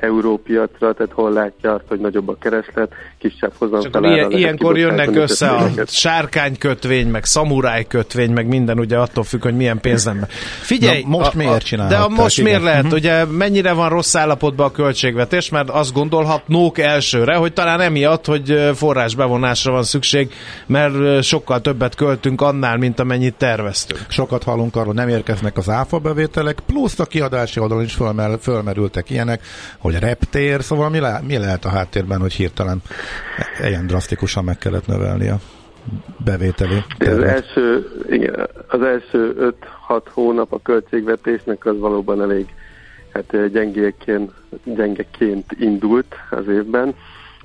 [0.00, 4.14] európiacra, tehát hol látja azt, hogy nagyobb a kereslet, kisebb hozamfelára.
[4.14, 9.80] Ilyen, ilyenkor jönnek össze a sárkánykötvény, meg szamurájkötvény, meg minden ugye attól függ, hogy milyen
[9.80, 10.26] pénz lenne.
[10.60, 11.92] Figyelj, Na, most a, miért csinálod?
[11.92, 12.50] De a most igen.
[12.50, 12.82] miért lehet?
[12.82, 12.98] Uh-huh.
[12.98, 18.70] Ugye mennyire van rossz állapotban a költségvetés, mert azt gondolhatnók elsőre, hogy talán emiatt, hogy
[18.74, 20.32] forrásbevonásra van szükség,
[20.66, 24.06] mert sokkal többet költünk annál, mint amennyit terveztünk.
[24.08, 29.10] Sokat hallunk arról, nem érkeznek az áfa bevételek, plusz a kiadási oldalon is fölmer, fölmerültek
[29.10, 29.42] ilyenek,
[29.78, 32.82] hogy reptér, szóval mi, le, mi lehet a háttérben, hogy hirtelen
[33.62, 35.36] ilyen drasztikusan meg kellett növelni a
[36.24, 36.82] bevételi?
[36.98, 39.54] Az első, igen, az első
[39.88, 42.46] 5-6 hónap a költségvetésnek az valóban elég
[43.12, 44.32] hát gyengéként,
[44.64, 46.94] gyengeként indult az évben,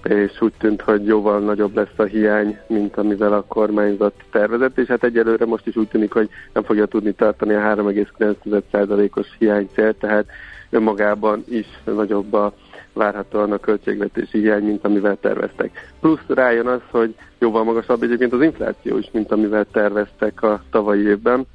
[0.03, 4.87] és úgy tűnt, hogy jóval nagyobb lesz a hiány, mint amivel a kormányzat tervezett, és
[4.87, 10.25] hát egyelőre most is úgy tűnik, hogy nem fogja tudni tartani a 3,9%-os hiánycél, tehát
[10.69, 12.53] önmagában is nagyobb a
[12.93, 15.93] várhatóan a költségvetési hiány, mint amivel terveztek.
[15.99, 21.07] Plusz rájön az, hogy jóval magasabb egyébként az infláció is, mint amivel terveztek a tavalyi
[21.07, 21.45] évben.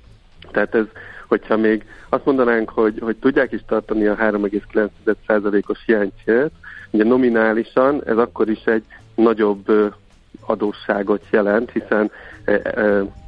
[0.51, 0.85] Tehát ez,
[1.29, 6.53] hogyha még azt mondanánk, hogy, hogy tudják is tartani a 3,9%-os hiánycélt,
[6.90, 9.94] ugye nominálisan ez akkor is egy nagyobb
[10.40, 12.11] adósságot jelent, hiszen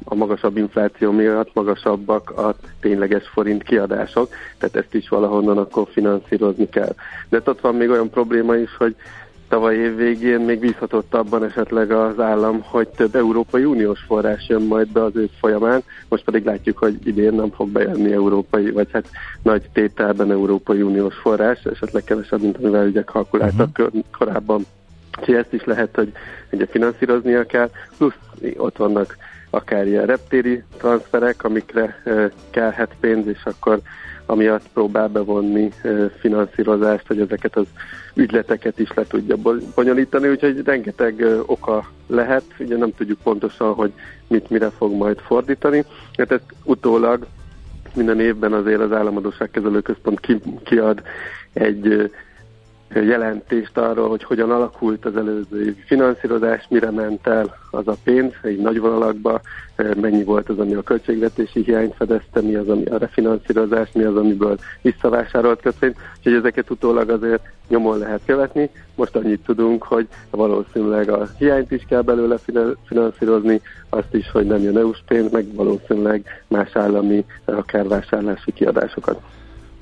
[0.03, 6.69] a magasabb infláció miatt magasabbak a tényleges forint kiadások, tehát ezt is valahonnan akkor finanszírozni
[6.69, 6.95] kell.
[7.29, 8.95] De ott van még olyan probléma is, hogy
[9.49, 14.61] tavaly év végén még bízhatott abban esetleg az állam, hogy több Európai Uniós forrás jön
[14.61, 18.87] majd be az ősz folyamán, most pedig látjuk, hogy idén nem fog bejönni európai, vagy
[18.91, 19.09] hát
[19.41, 24.03] nagy tételben Európai Uniós forrás, esetleg kevesebb, mint amivel ugye kalkuláltak uh-huh.
[24.17, 24.65] korábban.
[25.19, 26.11] Úgyhogy ezt is lehet, hogy
[26.51, 28.13] ugye finanszíroznia kell, plusz
[28.57, 29.17] ott vannak
[29.49, 32.01] akár ilyen reptéri transferek, amikre
[32.49, 33.79] kellhet pénz, és akkor
[34.25, 35.71] amiatt próbál bevonni
[36.19, 37.65] finanszírozást, hogy ezeket az
[38.13, 39.35] ügyleteket is le tudja
[39.75, 43.91] bonyolítani, úgyhogy rengeteg oka lehet, ugye nem tudjuk pontosan, hogy
[44.27, 45.85] mit mire fog majd fordítani,
[46.17, 47.27] mert ezt utólag
[47.95, 51.01] minden évben azért az Államadóságkezelő Központ ki, kiad
[51.53, 52.11] egy
[53.03, 58.33] jelentést arról, hogy hogyan alakult az előző évi finanszírozás, mire ment el az a pénz,
[58.41, 59.41] egy nagy vonalakba,
[59.75, 64.15] mennyi volt az, ami a költségvetési hiányt fedezte, mi az, ami a refinanszírozás, mi az,
[64.15, 68.69] amiből visszavásárolt kötvényt, úgyhogy ezeket utólag azért nyomon lehet követni.
[68.95, 72.37] Most annyit tudunk, hogy valószínűleg a hiányt is kell belőle
[72.85, 79.21] finanszírozni, azt is, hogy nem jön EU-s pénz, meg valószínűleg más állami akár vásárlási kiadásokat.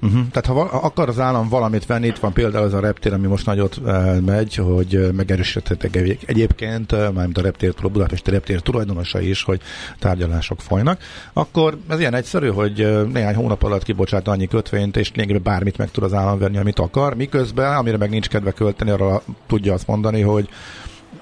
[0.04, 0.28] Uh-huh.
[0.32, 3.28] Tehát ha val- akar az állam valamit venni, itt van például az a reptér, ami
[3.28, 8.60] most nagyot uh, megy, hogy uh, megerősítettek egyébként, uh, mármint a reptér, a Budapesti reptér
[8.60, 9.62] tulajdonosa is, hogy
[10.00, 11.02] tárgyalások folynak,
[11.34, 15.78] akkor ez ilyen egyszerű, hogy uh, néhány hónap alatt kibocsát annyi kötvényt, és lényegében bármit
[15.78, 19.74] meg tud az állam venni, amit akar, miközben, amire meg nincs kedve költeni, arra tudja
[19.74, 20.50] azt mondani, hogy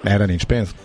[0.02, 0.76] erre nincs pénz.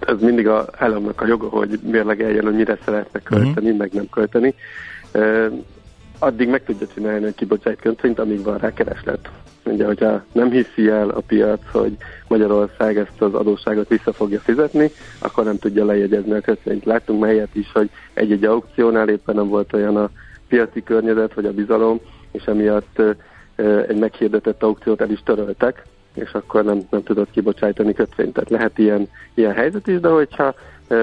[0.00, 3.78] Ez mindig a államnak a joga, hogy mérlegeljen, hogy mire szeretne költeni, uh-huh.
[3.78, 4.54] meg nem költeni
[6.18, 9.30] addig meg tudja csinálni, hogy kibocsájt kötvényt, amíg van rá kereslet.
[9.64, 11.96] Ugye, hogyha nem hiszi el a piac, hogy
[12.28, 16.84] Magyarország ezt az adósságot vissza fogja fizetni, akkor nem tudja lejegyezni a kötvényt.
[16.84, 20.10] Láttunk melyet is, hogy egy-egy aukciónál éppen nem volt olyan a
[20.48, 22.00] piaci környezet, vagy a bizalom,
[22.30, 23.02] és emiatt
[23.88, 25.82] egy meghirdetett aukciót el is töröltek,
[26.14, 28.32] és akkor nem, nem tudott kibocsájtani kötvényt.
[28.32, 30.54] Tehát lehet ilyen, ilyen helyzet is, de hogyha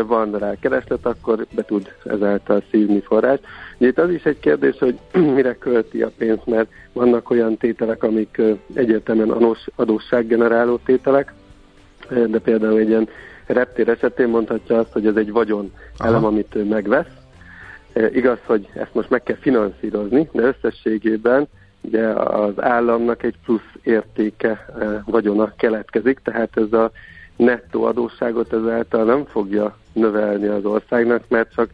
[0.06, 3.40] van rá kereslet, akkor be tud ezáltal szívni forrás.
[3.78, 5.00] Itt az is egy kérdés, hogy
[5.36, 8.42] mire költi a pénzt, mert vannak olyan tételek, amik
[8.74, 11.34] egyértelműen adóssággeneráló tételek,
[12.10, 13.10] de például egy ilyen
[13.46, 16.10] reptér esetén mondhatja azt, hogy ez egy vagyon Aha.
[16.10, 17.12] elem, amit ő megvesz.
[18.14, 21.48] Igaz, hogy ezt most meg kell finanszírozni, de összességében
[21.82, 24.66] ugye az államnak egy plusz értéke
[25.06, 26.92] vagyona keletkezik, tehát ez a
[27.36, 31.70] nettó adósságot ezáltal nem fogja növelni az országnak, mert csak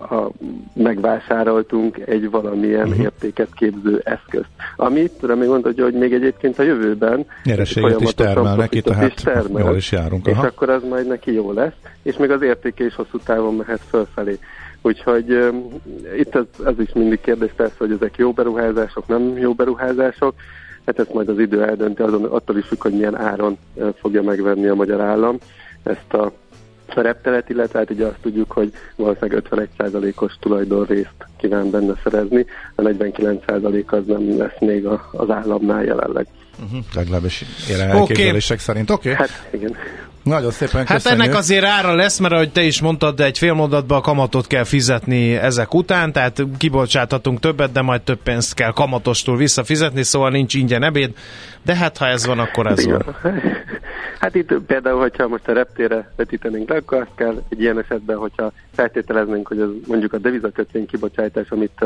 [0.00, 0.30] ha
[0.72, 3.02] megvásároltunk egy valamilyen uh-huh.
[3.02, 4.48] értéket képző eszközt.
[4.76, 9.22] Amit tudom még mondani, hogy még egyébként a jövőben nyereséget is termel neki, tehát is
[9.22, 10.26] termel, jól is járunk.
[10.26, 10.42] Aha.
[10.42, 13.80] És akkor az majd neki jó lesz, és még az értéke is hosszú távon mehet
[13.88, 14.38] fölfelé.
[14.82, 15.68] Úgyhogy um,
[16.18, 20.34] itt az, az is mindig kérdés persze, hogy ezek jó beruházások, nem jó beruházások.
[20.86, 24.22] Hát ezt majd az idő eldönti, azon attól is függ, hogy milyen áron uh, fogja
[24.22, 25.38] megvenni a magyar állam
[25.82, 26.32] ezt a
[26.96, 32.82] a repteret, illetve hát ugye azt tudjuk, hogy valószínűleg 51%-os tulajdonrészt kíván benne szerezni, a
[32.82, 36.26] 49% az nem lesz még a, az államnál jelenleg.
[36.64, 36.84] Uh-huh.
[36.94, 38.64] Legalábbis jelen elképzelések okay.
[38.64, 38.90] szerint.
[38.90, 39.10] Oké.
[39.12, 39.26] Okay.
[39.26, 39.76] Hát igen.
[40.22, 41.22] Nagyon szépen Hát köszönjük.
[41.22, 44.46] ennek azért ára lesz, mert ahogy te is mondtad, de egy fél mondatban a kamatot
[44.46, 50.30] kell fizetni ezek után, tehát kibocsáthatunk többet, de majd több pénzt kell kamatostól visszafizetni, szóval
[50.30, 51.12] nincs ingyen ebéd,
[51.64, 53.16] de hát ha ez van, akkor ez van.
[54.20, 58.16] Hát itt például, hogyha most a reptére vetítenénk le, akkor azt kell egy ilyen esetben,
[58.16, 61.80] hogyha feltételeznénk, hogy az mondjuk a devizakötvény kibocsátás, amit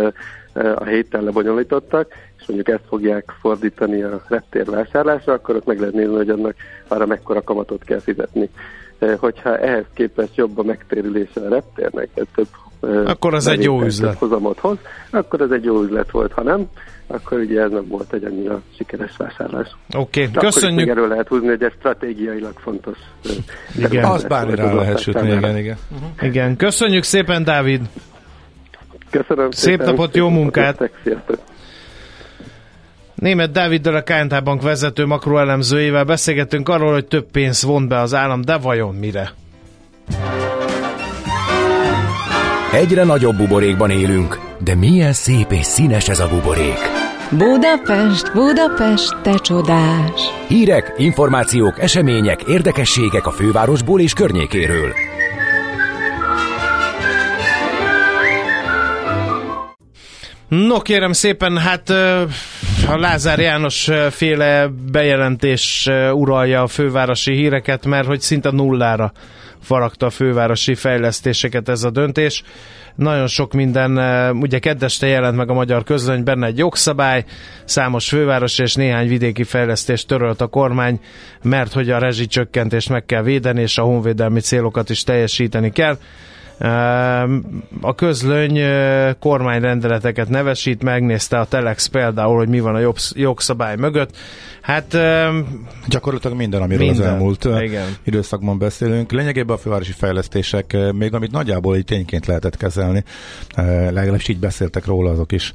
[0.54, 5.94] a héten lebonyolítottak, és mondjuk ezt fogják fordítani a reptér vásárlásra, akkor ott meg lehet
[5.94, 6.54] nézni, hogy annak
[6.88, 8.50] arra mekkora kamatot kell fizetni.
[9.16, 12.48] Hogyha ehhez képest jobb a megtérülése a reptérnek, több
[13.04, 14.18] akkor az egy jó üzlet.
[14.18, 14.76] Hozamot hoz,
[15.10, 16.68] akkor ez egy jó üzlet volt, ha nem,
[17.06, 19.76] akkor ugye ez nem volt egy annyira sikeres vásárlás.
[19.96, 20.42] Oké, okay.
[20.42, 20.80] köszönjük.
[20.80, 22.98] Akkor erről lehet húzni, hogy ez stratégiailag fontos.
[23.76, 25.76] Igen, az bármire lehet sütni, igen, igen.
[25.92, 26.28] Uh-huh.
[26.28, 27.80] Igen, köszönjük szépen, Dávid.
[29.10, 29.86] Köszönöm Szép szépen.
[29.86, 30.90] napot, jó munkát.
[31.02, 31.38] Sziasztok.
[33.24, 38.14] Német Dáviddal a KNT Bank vezető makroelemzőjével beszélgettünk arról, hogy több pénz von be az
[38.14, 39.32] állam, de vajon mire?
[42.72, 46.78] Egyre nagyobb buborékban élünk, de milyen szép és színes ez a buborék.
[47.30, 50.20] Budapest, Budapest, te csodás!
[50.48, 54.92] Hírek, információk, események, érdekességek a fővárosból és környékéről.
[60.48, 61.92] No kérem szépen, hát
[62.88, 69.12] a Lázár János féle bejelentés uralja a fővárosi híreket, mert hogy szinte nullára
[69.60, 72.42] faragta a fővárosi fejlesztéseket ez a döntés.
[72.94, 73.98] Nagyon sok minden,
[74.36, 77.24] ugye kedveste jelent meg a magyar közlöny, benne egy jogszabály,
[77.64, 81.00] számos főváros és néhány vidéki fejlesztést törölt a kormány,
[81.42, 85.98] mert hogy a rezsicsökkentést meg kell védeni, és a honvédelmi célokat is teljesíteni kell.
[87.80, 88.60] A közlöny
[89.18, 94.16] kormányrendeleteket nevesít, megnézte a Telex például, hogy mi van a jogszabály mögött.
[94.60, 94.96] Hát
[95.88, 97.06] gyakorlatilag minden, amiről minden.
[97.06, 97.86] az elmúlt Igen.
[98.02, 99.12] időszakban beszélünk.
[99.12, 103.04] Lényegében a fővárosi fejlesztések, még amit nagyjából egy tényként lehetett kezelni,
[103.90, 105.52] legalábbis így beszéltek róla, azok is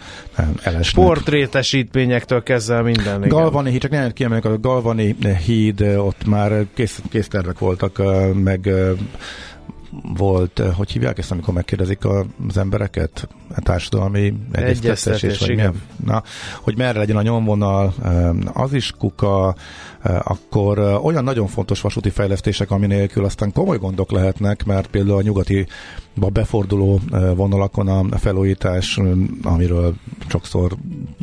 [0.62, 0.84] elesnek.
[0.84, 3.18] Sportrétesítményektől kezdve minden.
[3.18, 3.28] Igen.
[3.28, 8.02] Galvani híd, csak nem kiemeljük, a Galvani híd, ott már kész, kész tervek voltak,
[8.34, 8.70] meg
[10.18, 12.06] volt, eh, hogy hívják ezt, amikor megkérdezik
[12.48, 13.28] az embereket?
[13.56, 16.24] A társadalmi egyeztetés, vagy milyen, na,
[16.62, 19.56] hogy merre legyen a nyomvonal, eh, az is kuka,
[20.02, 25.22] akkor olyan nagyon fontos vasúti fejlesztések, ami nélkül aztán komoly gondok lehetnek, mert például a
[25.22, 25.68] nyugati
[26.16, 27.00] beforduló
[27.36, 29.00] vonalakon a felújítás,
[29.44, 29.96] amiről
[30.28, 30.76] sokszor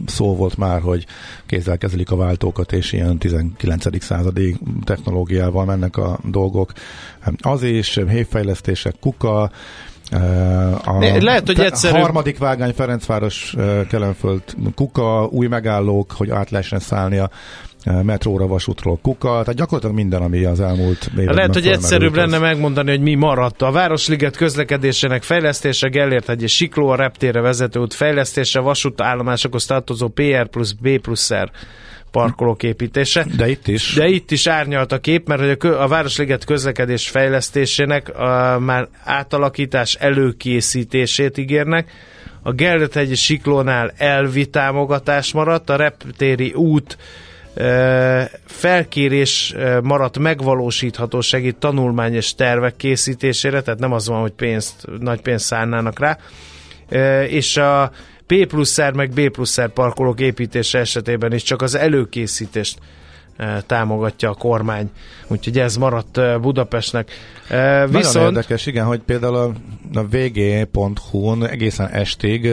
[0.07, 1.07] szó volt már, hogy
[1.47, 4.03] kézzel kezelik a váltókat, és ilyen 19.
[4.03, 6.73] századi technológiával mennek a dolgok.
[7.41, 9.51] Az is, hévfejlesztések, kuka,
[10.85, 11.99] a Lehet, hogy egyszerű...
[11.99, 13.55] harmadik vágány Ferencváros
[13.89, 14.43] Kelenföld
[14.75, 17.31] kuka, új megállók, hogy át lehessen szállni a
[18.03, 22.17] metróra, vasútról kuka, tehát gyakorlatilag minden, ami az elmúlt években Lehet, hogy egyszerűbb az...
[22.17, 23.63] lenne megmondani, hogy mi maradt.
[23.63, 30.49] A Városliget közlekedésének fejlesztése, Gellért egy Sikló, a reptére vezető út fejlesztése, vasútállomásokhoz tartozó PR
[30.49, 31.51] plusz B plusz R
[32.11, 33.27] parkolók építése.
[33.37, 33.95] De itt is.
[33.95, 38.89] De itt is árnyalt a kép, mert hogy a, a Városliget közlekedés fejlesztésének a, már
[39.05, 41.91] átalakítás előkészítését ígérnek.
[42.43, 46.97] A Gellért egy Siklónál elvi támogatás maradt, a reptéri út
[48.45, 55.45] felkérés maradt megvalósíthatósági tanulmány és tervek készítésére, tehát nem az van, hogy pénzt, nagy pénzt
[55.45, 56.19] szánnának rá,
[57.27, 57.91] és a
[58.27, 62.79] P plusz meg B plusz parkolók építése esetében is csak az előkészítést
[63.67, 64.91] támogatja a kormány.
[65.27, 67.11] Úgyhogy ez maradt Budapestnek.
[67.87, 68.15] Viszont...
[68.15, 69.53] Nagyon érdekes, igen, hogy például a,
[69.99, 72.49] a vg.hu-n egészen estig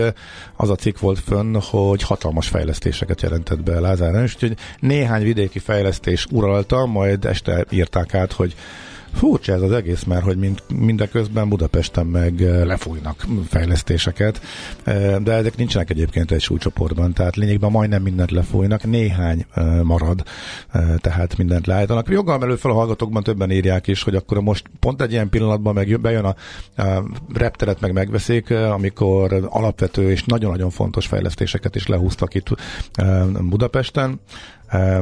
[0.55, 6.27] az a cikk volt fönn, hogy hatalmas fejlesztéseket jelentett be Lázár úgyhogy néhány vidéki fejlesztés
[6.31, 8.55] uralta, majd este írták át, hogy
[9.13, 14.41] Furcsa ez az egész, mert hogy mind, mindeközben Budapesten meg lefújnak fejlesztéseket,
[15.23, 19.45] de ezek nincsenek egyébként egy súlycsoportban, tehát lényegben majdnem mindent lefújnak, néhány
[19.83, 20.23] marad,
[20.97, 22.09] tehát mindent leállítanak.
[22.09, 25.73] Joggal belül fel a hallgatókban többen írják is, hogy akkor most pont egy ilyen pillanatban
[25.73, 26.35] meg bejön a,
[26.81, 27.03] a
[27.33, 32.47] repteret meg megveszik, amikor alapvető és nagyon-nagyon fontos fejlesztéseket is lehúztak itt
[33.41, 34.19] Budapesten,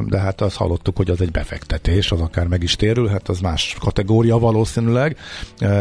[0.08, 3.76] de hát azt hallottuk, hogy az egy befektetés, az akár meg is térülhet, az más
[3.80, 5.18] kategória valószínűleg,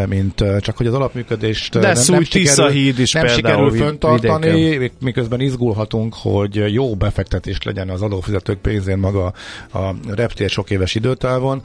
[0.07, 4.91] mint csak hogy az alapműködést de nem, nem, sikerül, híd is nem sikerül föntartani, vidéken.
[5.01, 9.33] miközben izgulhatunk, hogy jó befektetés legyen az adófizetők pénzén maga
[9.73, 11.63] a reptér sok éves időtávon.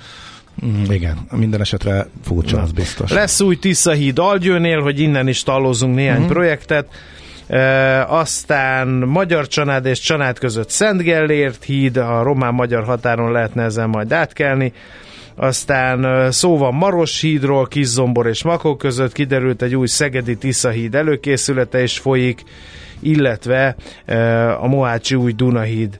[0.65, 3.11] Mm, igen, minden esetre furcsa, az biztos.
[3.11, 6.31] Lesz új Tiszahíd Algyőnél, hogy innen is talózunk néhány uh-huh.
[6.31, 6.87] projektet.
[8.07, 14.11] Aztán Magyar Csanád és Csanád között Szent Gellért híd, a román-magyar határon lehetne ezen majd
[14.11, 14.73] átkelni.
[15.35, 20.95] Aztán szó van Maros hídról, Kiszombor és Makó között, kiderült egy új Szegedi Tisza híd
[20.95, 22.43] előkészülete is folyik,
[22.99, 23.75] illetve
[24.61, 25.99] a Mohácsi új Dunahíd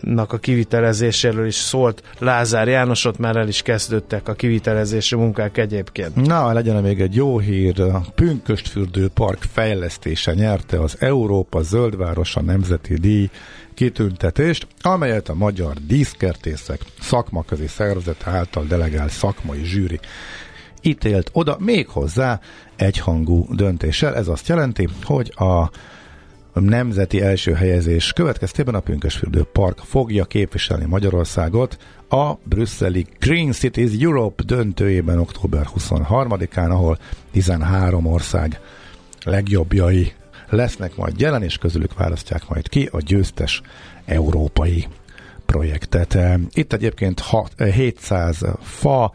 [0.00, 5.58] nak a kivitelezéséről is szólt Lázár János, ott már el is kezdődtek a kivitelezési munkák
[5.58, 6.14] egyébként.
[6.14, 7.80] Na, legyen még egy jó hír.
[7.80, 13.30] A Pünköstfürdő Park fejlesztése nyerte az Európa Zöldvárosa Nemzeti Díj
[13.74, 20.00] kitüntetést, amelyet a Magyar Díszkertészek szakmaközi szervezet által delegált szakmai zsűri
[20.82, 22.40] ítélt oda még hozzá
[22.76, 24.14] egyhangú döntéssel.
[24.14, 25.70] Ez azt jelenti, hogy a
[26.60, 31.76] nemzeti első helyezés következtében a Pünkösfürdő Park fogja képviselni Magyarországot
[32.08, 36.98] a brüsszeli Green Cities Europe döntőjében október 23-án, ahol
[37.30, 38.60] 13 ország
[39.24, 40.12] legjobbjai
[40.48, 43.60] lesznek majd jelen, és közülük választják majd ki a győztes
[44.04, 44.86] európai
[45.46, 46.18] projektet.
[46.52, 47.22] Itt egyébként
[47.74, 49.12] 700 fa,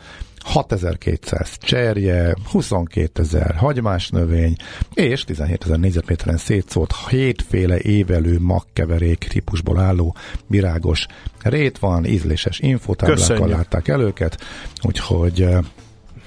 [0.47, 4.55] 6200 cserje, 22 ezer hagymás növény,
[4.93, 10.15] és 17 ezer négyzetméteren szétszólt hétféle évelő magkeverék típusból álló
[10.47, 11.05] virágos
[11.41, 14.37] rét van, ízléses infotáblákkal látták el őket,
[14.81, 15.47] úgyhogy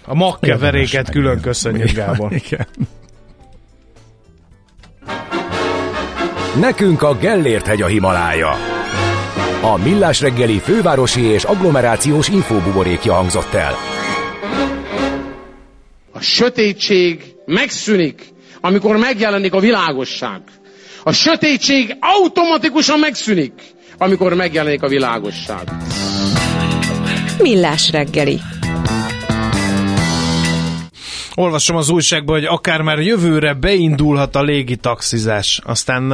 [0.04, 2.32] a magkeveréket külön köszönjük, Gábor.
[2.32, 2.66] Igen.
[6.60, 8.50] Nekünk a Gellért hegy a Himalája.
[9.62, 13.99] A Millás reggeli fővárosi és agglomerációs infóbuborékja hangzott el.
[16.20, 18.22] A sötétség megszűnik,
[18.60, 20.40] amikor megjelenik a világosság.
[21.04, 23.52] A sötétség automatikusan megszűnik,
[23.98, 25.68] amikor megjelenik a világosság.
[27.38, 28.40] Millás reggeli.
[31.34, 35.60] Olvasom az újságban, hogy akár már jövőre beindulhat a légitaxizás.
[35.64, 36.08] Aztán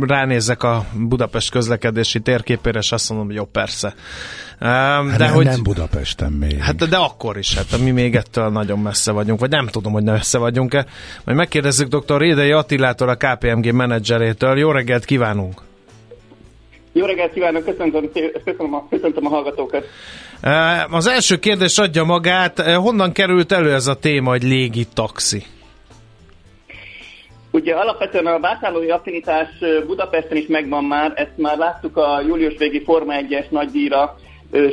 [0.00, 3.94] ránézek a Budapest közlekedési térképére, és azt mondom, hogy jó, persze.
[4.60, 6.58] Hát de nem, hogy, nem Budapesten még.
[6.58, 10.02] Hát de akkor is, hát mi még ettől nagyon messze vagyunk, vagy nem tudom, hogy
[10.02, 10.86] messze vagyunk-e.
[11.24, 12.20] Majd megkérdezzük dr.
[12.20, 14.58] Rédei Attilától, a KPMG menedzserétől.
[14.58, 15.60] Jó reggelt kívánunk!
[16.92, 19.84] Jó reggelt kívánok, köszöntöm, köszöntöm, a, köszöntöm a hallgatókat.
[20.90, 25.42] Az első kérdés adja magát, honnan került elő ez a téma, hogy légi taxi?
[27.50, 29.48] Ugye alapvetően a vásárlói affinitás
[29.86, 34.16] Budapesten is megvan már, ezt már láttuk a július végi Forma 1-es nagydíjra,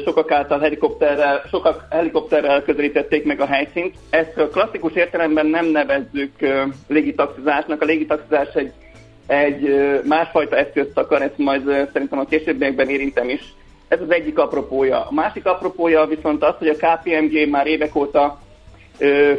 [0.03, 3.95] sokak által helikopterrel, sokak helikopterrel közelítették meg a helyszínt.
[4.09, 6.31] Ezt a klasszikus értelemben nem nevezzük
[6.87, 7.81] légitaxizásnak.
[7.81, 8.71] A légitaxizás egy,
[9.27, 9.69] egy
[10.03, 13.53] másfajta eszközt akar, ezt majd szerintem a későbbiekben érintem is.
[13.87, 15.05] Ez az egyik apropója.
[15.05, 18.39] A másik apropója viszont az, hogy a KPMG már évek óta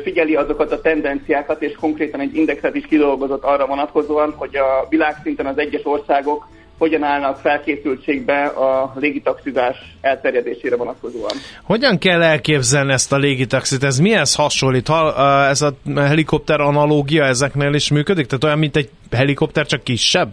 [0.03, 5.47] figyeli azokat a tendenciákat, és konkrétan egy indexet is kidolgozott arra vonatkozóan, hogy a világszinten
[5.47, 6.47] az egyes országok
[6.83, 11.30] hogyan állnak felkészültségbe a légitaxizás elterjedésére vonatkozóan.
[11.62, 13.83] Hogyan kell elképzelni ezt a légitaxit?
[13.83, 14.87] Ez mihez hasonlít?
[14.87, 15.14] Ha,
[15.47, 18.26] ez a helikopter analógia ezeknél is működik?
[18.26, 20.30] Tehát olyan, mint egy helikopter, csak kisebb?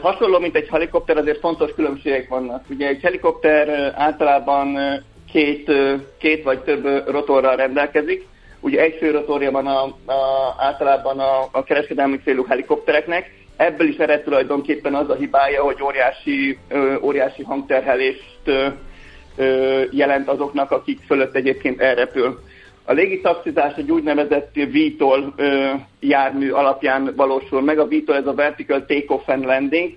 [0.00, 2.64] Hasonló, mint egy helikopter, azért fontos különbségek vannak.
[2.70, 4.78] Ugye egy helikopter általában
[5.32, 5.72] két,
[6.18, 8.26] két vagy több rotorral rendelkezik.
[8.60, 9.82] Ugye egy fő rotorja van a,
[10.12, 15.82] a, általában a, a kereskedelmi célú helikoptereknek, Ebből is ered tulajdonképpen az a hibája, hogy
[15.82, 16.58] óriási,
[17.02, 18.50] óriási hangterhelést
[19.90, 22.40] jelent azoknak, akik fölött egyébként elrepül.
[22.84, 25.34] A légitaxizás egy úgynevezett VTOL
[26.00, 27.78] jármű alapján valósul meg.
[27.78, 29.92] A VTOL ez a Vertical Takeoff and Landing,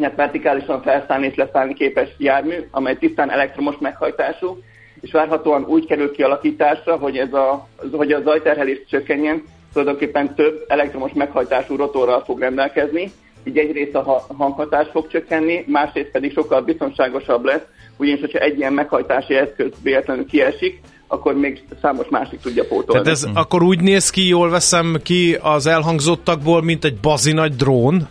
[0.00, 4.58] hát vertikálisan felszállni és leszállni képes jármű, amely tisztán elektromos meghajtású,
[5.00, 9.42] és várhatóan úgy kerül kialakításra, hogy, ez a, hogy a zajterhelés csökkenjen,
[9.76, 13.12] tulajdonképpen több elektromos meghajtású rotorral fog rendelkezni,
[13.44, 17.62] így egyrészt a hanghatás fog csökkenni, másrészt pedig sokkal biztonságosabb lesz,
[17.96, 23.02] ugyanis, hogyha egy ilyen meghajtási eszköz véletlenül kiesik, akkor még számos másik tudja pótolni.
[23.02, 28.08] Tehát ez akkor úgy néz ki, jól veszem ki az elhangzottakból, mint egy bazinagy drón?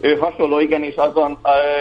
[0.00, 1.38] Ő hasonló, igen, és azon,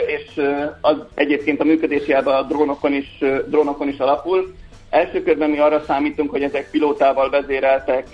[0.08, 0.42] és
[0.82, 4.54] az egyébként a működési a drónokon is, drónokon is alapul.
[4.90, 8.08] Első körben mi arra számítunk, hogy ezek pilótával vezéreltek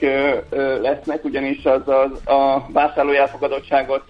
[0.82, 4.04] lesznek, ugyanis az, az a vásárlói elfogadottságot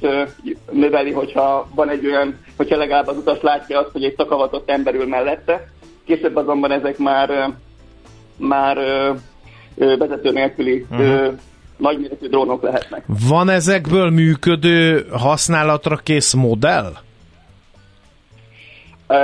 [0.72, 4.94] növeli, hogyha van egy olyan, hogyha legalább az utas látja azt, hogy egy szakavatott ember
[4.94, 5.68] ül mellette.
[6.06, 7.54] Később azonban ezek már,
[8.38, 8.78] már
[9.76, 11.34] vezető nélküli uh-huh.
[11.78, 13.04] nagyméretű drónok lehetnek.
[13.30, 16.92] Van ezekből működő használatra kész modell?
[19.08, 19.24] Nagy,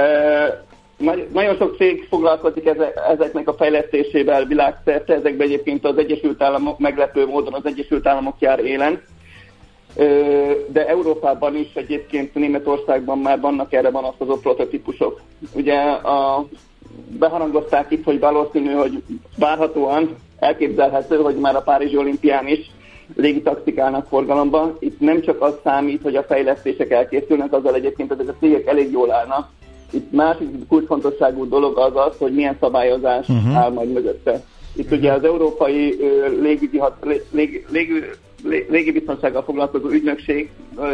[1.34, 7.26] nagyon sok cég foglalkozik eze, ezeknek a fejlesztésével világszerte, ezekben egyébként az Egyesült Államok meglepő
[7.26, 9.02] módon az Egyesült Államok jár élen,
[10.68, 15.22] de Európában is egyébként Németországban már vannak erre vonatkozó prototípusok.
[15.54, 16.46] Ugye a,
[17.20, 19.04] beharangozták itt, hogy valószínű, hogy
[19.38, 22.72] várhatóan elképzelhető, hogy már a Párizsi olimpián is
[23.16, 24.78] légitaxik állnak forgalomba.
[24.80, 28.92] Itt nem csak az számít, hogy a fejlesztések elkészülnek, azzal egyébként ezek a cégek elég
[28.92, 29.50] jól állnak,
[29.92, 33.58] itt másik kulcsfontosságú dolog az az, hogy milyen szabályozás uh-huh.
[33.58, 34.44] áll majd mögötte.
[34.76, 35.00] Itt uh-huh.
[35.00, 35.98] ugye az európai
[36.42, 40.52] légügyi, lég, lég, lég, légibiztonsággal foglalkozó ügynökség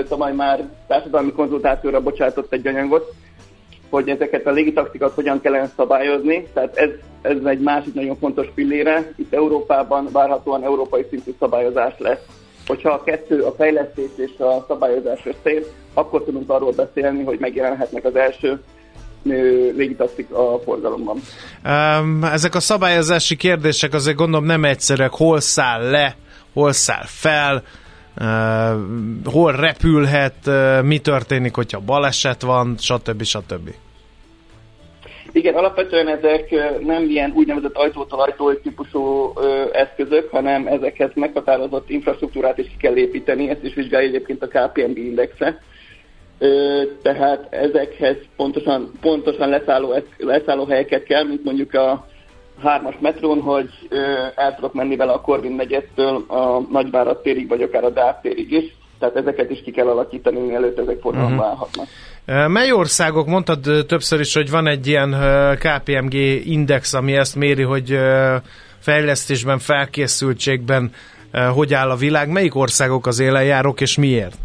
[0.07, 3.13] tavaly már társadalmi konzultációra bocsátott egy anyagot,
[3.89, 6.47] hogy ezeket a légitaxikat hogyan kellene szabályozni.
[6.53, 6.89] Tehát ez,
[7.21, 9.13] ez egy másik nagyon fontos pillére.
[9.15, 12.25] Itt Európában várhatóan európai szintű szabályozás lesz.
[12.67, 18.05] Hogyha a kettő, a fejlesztés és a szabályozás összeér, akkor tudunk arról beszélni, hogy megjelenhetnek
[18.05, 18.61] az első
[19.75, 21.19] légitaxik a forgalomban.
[22.31, 26.15] Ezek a szabályozási kérdések azért gondolom nem egyszerűek, hol száll le,
[26.53, 27.63] hol száll fel,
[28.19, 28.25] uh,
[29.25, 33.23] hol repülhet, uh, mi történik, hogyha baleset van, stb.
[33.23, 33.69] stb.
[35.31, 36.49] Igen, alapvetően ezek
[36.79, 42.95] nem ilyen úgynevezett ajtótól ajtó típusú ö, eszközök, hanem ezeket meghatározott infrastruktúrát is ki kell
[42.95, 45.61] építeni, ezt is vizsgálja egyébként a KPMG indexe
[47.01, 52.05] tehát ezekhez pontosan, pontosan leszálló, leszálló helyeket kell, mint mondjuk a
[52.63, 53.69] hármas metrón, hogy
[54.35, 58.51] el tudok menni vele a Korvin negyedtől a Nagyvárad térig, vagy akár a Dáv térig
[58.51, 58.75] is.
[58.99, 61.49] Tehát ezeket is ki kell alakítani, mielőtt ezek forgalomba uh-huh.
[61.49, 61.87] állhatnak.
[62.51, 65.15] Mely országok, mondtad többször is, hogy van egy ilyen
[65.59, 66.13] KPMG
[66.45, 67.97] index, ami ezt méri, hogy
[68.79, 70.91] fejlesztésben, felkészültségben
[71.53, 72.29] hogy áll a világ.
[72.29, 74.35] Melyik országok az élenjárók, és miért?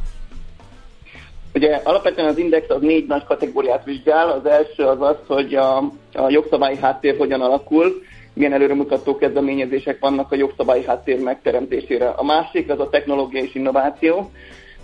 [1.54, 4.30] Ugye alapvetően az index az négy nagy kategóriát vizsgál.
[4.30, 5.76] Az első az az, hogy a,
[6.12, 8.02] a jogszabályi háttér hogyan alakul,
[8.34, 12.08] milyen előremutató kezdeményezések vannak a jogszabályi háttér megteremtésére.
[12.08, 14.30] A másik az a technológia és innováció,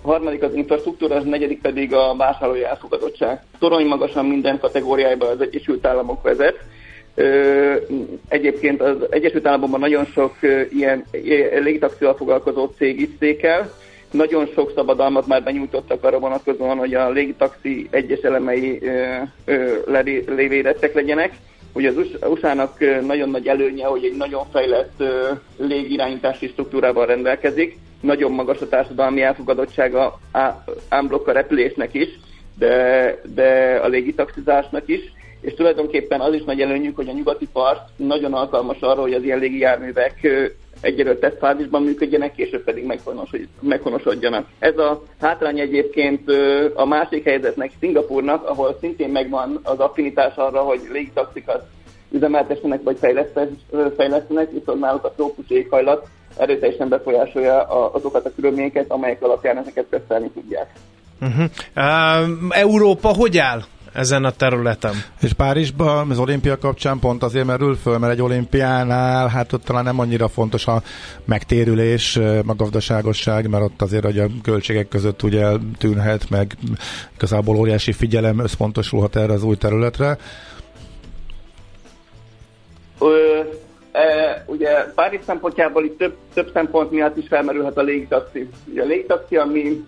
[0.02, 3.42] a harmadik az infrastruktúra, a negyedik pedig a vásárlói elfogadottság.
[3.58, 6.56] Torony magasan minden kategóriájában az Egyesült Államok vezet.
[8.28, 10.36] Egyébként az Egyesült Államokban nagyon sok
[10.70, 11.04] ilyen
[11.60, 13.70] légitaxival foglalkozó cég is székel,
[14.10, 18.82] nagyon sok szabadalmat már benyújtottak arra vonatkozóan, hogy a légitaxi egyes elemei
[20.26, 21.32] levédettek legyenek.
[21.72, 25.02] Ugye az USA-nak nagyon nagy előnye, hogy egy nagyon fejlett
[25.56, 30.18] légirányítási struktúrával rendelkezik, nagyon magas a társadalmi elfogadottsága
[30.88, 32.08] ámblokk a repülésnek is,
[32.58, 35.00] de, de a légitaxizásnak is,
[35.40, 39.22] és tulajdonképpen az is nagy előnyünk, hogy a nyugati part nagyon alkalmas arra, hogy az
[39.22, 40.28] ilyen légijárművek
[40.80, 42.92] egyelőre tesztfázisban működjenek, később pedig
[43.60, 44.46] meghonosodjanak.
[44.58, 46.30] Ez a hátrány egyébként
[46.74, 51.66] a másik helyzetnek Szingapurnak, ahol szintén megvan az affinitás arra, hogy légitaxikat
[52.10, 52.98] üzemeltessenek vagy
[53.96, 56.06] fejlesztenek, viszont náluk a trópusi éghajlat
[56.36, 57.62] erőteljesen befolyásolja
[57.92, 60.70] azokat a körülményeket, amelyek alapján ezeket tesztelni tudják.
[61.20, 61.44] Uh-huh.
[61.76, 63.60] Uh, Európa hogy áll
[63.92, 64.94] ezen a területen.
[65.20, 69.84] És Párizsban az olimpia kapcsán pont azért merül föl, mert egy olimpiánál hát ott talán
[69.84, 70.82] nem annyira fontos a
[71.24, 72.16] megtérülés,
[72.46, 75.46] a gazdaságosság, mert ott azért hogy a költségek között ugye
[75.78, 76.56] tűnhet, meg
[77.14, 80.18] igazából óriási figyelem összpontosulhat erre az új területre.
[83.00, 83.40] Ö,
[83.92, 88.48] e, ugye Párizs szempontjából itt több, több szempont miatt is felmerülhet a légtaxi.
[88.70, 89.84] Ugye a légtaxi, ami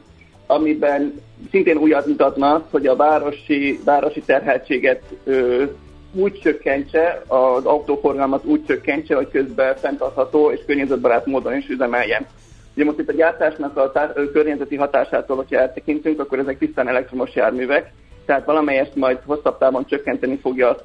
[0.51, 1.21] amiben
[1.51, 5.65] szintén újat mutatna hogy a városi, városi terheltséget ö,
[6.13, 12.27] úgy csökkentse, az autóforgalmat úgy csökkentse, hogy közben fenntartható és környezetbarát módon is üzemeljen.
[12.75, 17.35] Ugye most itt a gyártásnak a tár- környezeti hatásától, hogyha eltekintünk, akkor ezek tisztán elektromos
[17.35, 17.93] járművek,
[18.27, 20.77] tehát valamelyest majd hosszabb távon csökkenteni fogja,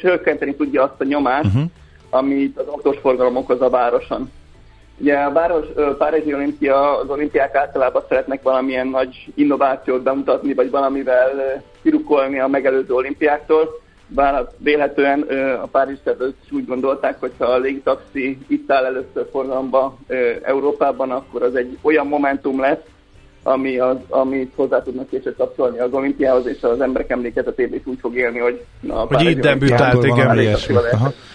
[0.00, 1.70] csökkenteni tudja azt a nyomást, uh-huh.
[2.10, 4.30] amit az autós forgalom okoz a városon.
[4.98, 5.66] Ugye a város,
[5.98, 12.94] Párizsi olimpia, az olimpiák általában szeretnek valamilyen nagy innovációt bemutatni, vagy valamivel kirukolni a megelőző
[12.94, 13.80] olimpiáktól.
[14.08, 15.20] Bár vélhetően
[15.62, 15.98] a Párizs
[16.44, 19.96] is úgy gondolták, hogy ha a légitaxi itt áll először forgalomba
[20.42, 22.82] Európában, akkor az egy olyan momentum lesz,
[23.46, 27.98] ami az, amit hozzá tudnak később kapcsolni az olimpiához, és az emberek emlékezetében is úgy
[28.00, 30.56] fog élni, hogy na, hogy itt debütált, igen.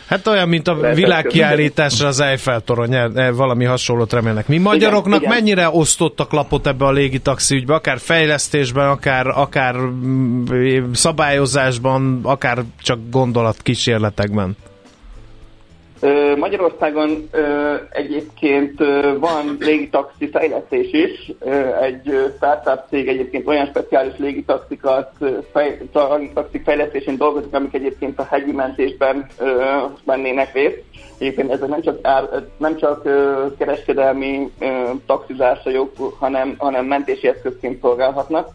[0.08, 4.48] Hát olyan, mint a világkiállításra az Eiffel torony, e, valami hasonlót remélnek.
[4.48, 5.74] Mi magyaroknak igen, mennyire igen.
[5.74, 10.46] osztottak lapot ebbe a légitaxi ügybe, akár fejlesztésben, akár, akár mm,
[10.94, 14.56] szabályozásban, akár csak gondolatkísérletekben?
[16.38, 17.30] Magyarországon
[17.90, 18.80] egyébként
[19.20, 21.32] van légitaxi fejlesztés is.
[21.82, 25.12] Egy startup cég egyébként olyan speciális légitaxikat
[25.52, 25.78] fej,
[26.18, 29.28] légitaxik fejlesztésén dolgozik, amik egyébként a hegyi mentésben
[30.04, 30.84] mennének részt.
[31.18, 33.08] Egyébként ezek nem csak, ár, nem csak
[33.58, 34.52] kereskedelmi
[35.06, 38.50] taxizásajok, hanem, hanem mentési eszközként szolgálhatnak.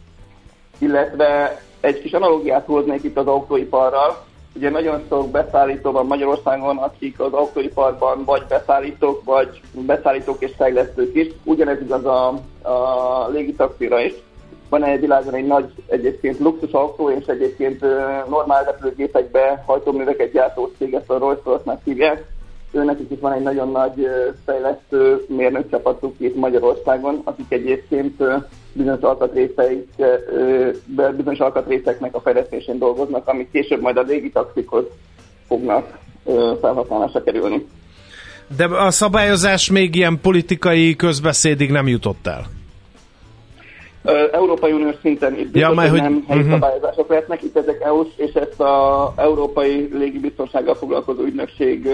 [0.79, 4.25] Illetve egy kis analógiát hoznék itt az autóiparral
[4.57, 11.15] Ugye nagyon sok beszállító van Magyarországon, akik az autóiparban vagy beszállítók, vagy beszállítók és fejlesztők
[11.15, 11.27] is.
[11.43, 12.27] Ugyanez igaz a,
[12.61, 14.13] a légitaxira is.
[14.69, 17.81] Van egy világon egy nagy egyébként luxus autó, és egyébként
[18.29, 22.25] normál repülőgépekbe hajtóműveket gyártó cég, ezt a Rolls-Royce-nak hívják.
[22.71, 24.07] Őnek is van egy nagyon nagy
[24.45, 28.23] fejlesztő mérnökcsapatuk itt Magyarországon, akik egyébként
[28.77, 29.87] bizonyos alkatrészeik,
[31.15, 34.83] bizonyos alkatrészeknek a fejlesztésén dolgoznak, amik később majd a légitaxikhoz
[35.47, 35.97] fognak
[36.61, 37.65] felhasználásra kerülni.
[38.57, 42.45] De a szabályozás még ilyen politikai közbeszédig nem jutott el?
[44.31, 46.53] Európai Uniós szinten itt biztos, ja, majd, hogy nem helyi uh-huh.
[46.53, 51.89] szabályozások lehetnek, itt ezek EU-s, és ezt az Európai Légibiztonsággal foglalkozó ügynökség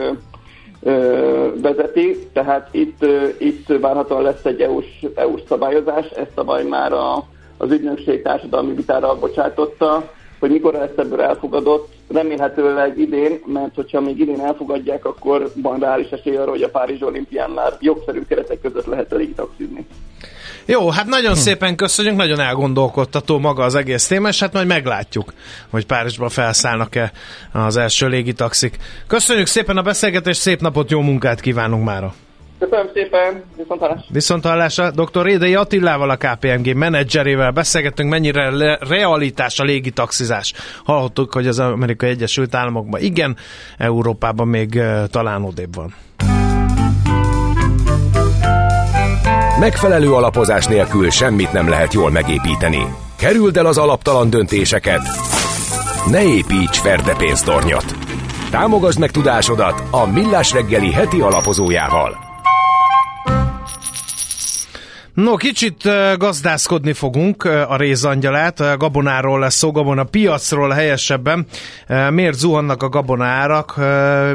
[1.61, 3.05] vezeti, tehát itt,
[3.38, 7.23] itt várhatóan lesz egy EU-s, EU-s szabályozás, ezt tavaly már a,
[7.57, 14.19] az ügynökség társadalmi vitára bocsátotta, hogy mikor lesz ebből elfogadott, remélhetőleg idén, mert hogyha még
[14.19, 18.86] idén elfogadják, akkor van reális esély arra, hogy a Párizs olimpián már jogszerű keretek között
[18.86, 19.88] lehet elég taxizni.
[20.66, 21.39] Jó, hát nagyon hm.
[21.39, 25.34] szépen köszönjük, nagyon elgondolkodtató maga az egész téma, és hát majd meglátjuk,
[25.70, 27.11] hogy Párizsban felszállnak-e
[27.51, 28.78] az első légitaxik.
[29.07, 32.14] Köszönjük szépen a beszélgetést, szép napot, jó munkát kívánunk mára!
[32.59, 34.05] Köszönöm szépen, viszontlátásra.
[34.09, 34.91] Viszontlátásra.
[34.91, 35.24] Dr.
[35.24, 40.53] Rédei Attilával, a KPMG menedzserével beszélgettünk, mennyire le- realitás a légitaxizás.
[40.84, 43.38] Hallottuk, hogy az Amerikai Egyesült Államokban igen,
[43.78, 45.93] Európában még uh, talán odébb van.
[49.64, 52.86] Megfelelő alapozás nélkül semmit nem lehet jól megépíteni.
[53.16, 55.01] Kerüld el az alaptalan döntéseket.
[56.11, 57.95] Ne építs ferde pénztornyot.
[58.51, 62.32] Támogasd meg tudásodat a Millás reggeli heti alapozójával.
[65.14, 65.84] No, kicsit
[66.18, 71.45] gazdázkodni fogunk a rézangyalát, gabonáról lesz szó, gabona piacról helyesebben.
[72.09, 73.76] Miért zuhannak a gabonárak,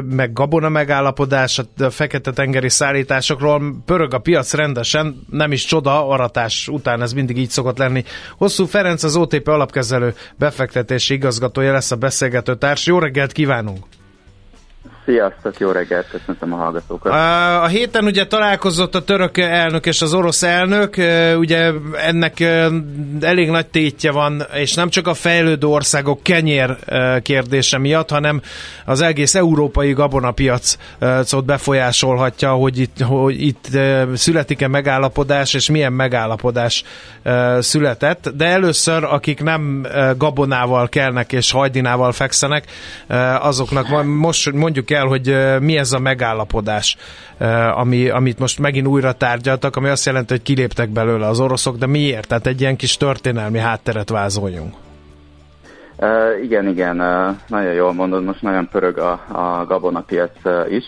[0.09, 7.01] meg gabona megállapodás, a fekete-tengeri szállításokról, pörög a piac rendesen, nem is csoda, aratás után
[7.01, 8.03] ez mindig így szokott lenni.
[8.37, 12.85] Hosszú Ferenc az OTP alapkezelő befektetési igazgatója lesz a beszélgető társ.
[12.85, 13.85] Jó reggelt kívánunk!
[15.09, 17.11] Sziasztok, jó reggelt, köszöntöm a hallgatókat.
[17.63, 20.95] A héten ugye találkozott a török elnök és az orosz elnök,
[21.37, 22.39] ugye ennek
[23.19, 26.77] elég nagy tétje van, és nem csak a fejlődő országok kenyér
[27.21, 28.41] kérdése miatt, hanem
[28.85, 33.67] az egész európai gabonapiacot befolyásolhatja, hogy itt, hogy itt
[34.13, 36.83] születik-e megállapodás, és milyen megállapodás
[37.59, 38.29] született.
[38.35, 39.87] De először, akik nem
[40.17, 42.65] gabonával kelnek és hajdinával fekszenek,
[43.39, 46.97] azoknak most mondjuk el, el, hogy mi ez a megállapodás,
[47.75, 51.85] ami, amit most megint újra tárgyaltak, ami azt jelenti, hogy kiléptek belőle az oroszok, de
[51.85, 52.27] miért?
[52.27, 54.73] Tehát egy ilyen kis történelmi hátteret vázoljunk.
[56.01, 60.85] Uh, igen, igen, uh, nagyon jól mondod, most nagyon pörög a, a gabonapiac uh, is.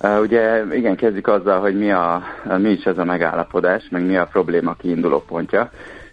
[0.00, 2.22] Uh, ugye igen, kezdjük azzal, hogy mi, a,
[2.58, 5.70] mi is ez a megállapodás, meg mi a probléma kiinduló pontja.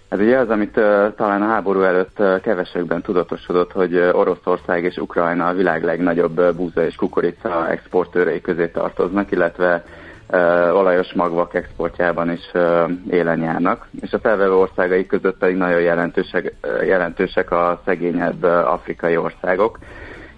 [0.10, 4.84] Ez ugye az, amit uh, talán a háború előtt uh, kevesekben tudatosodott, hogy uh, Oroszország
[4.84, 9.84] és Ukrajna a világ legnagyobb uh, búza és kukorica exportőrei közé tartoznak, illetve
[10.30, 13.88] uh, olajos magvak exportjában is uh, élen járnak.
[14.02, 19.80] És a felvevő országai között pedig nagyon jelentősek, uh, jelentősek a szegényebb uh, afrikai országok.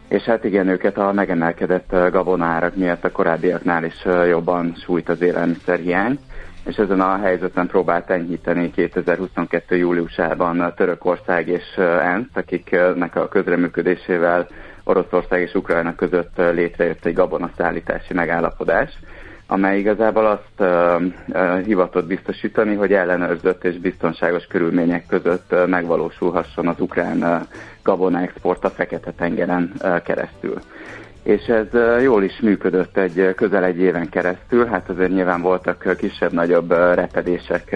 [0.07, 6.19] És hát igen, őket a megemelkedett gabonárak miatt a korábbiaknál is jobban sújt az élelmiszerhiány
[6.67, 9.75] és ezen a helyzeten próbált enyhíteni 2022.
[9.77, 14.47] júliusában Törökország és ENSZ, akiknek a közreműködésével
[14.83, 18.99] Oroszország és Ukrajna között létrejött egy gabonaszállítási megállapodás.
[19.47, 20.71] amely igazából azt
[21.65, 27.47] hivatott biztosítani, hogy ellenőrzött és biztonságos körülmények között megvalósulhasson az ukrán
[27.83, 29.71] gabona export a Fekete-tengeren
[30.03, 30.59] keresztül
[31.27, 36.71] és ez jól is működött egy közel egy éven keresztül, hát azért nyilván voltak kisebb-nagyobb
[36.71, 37.75] repedések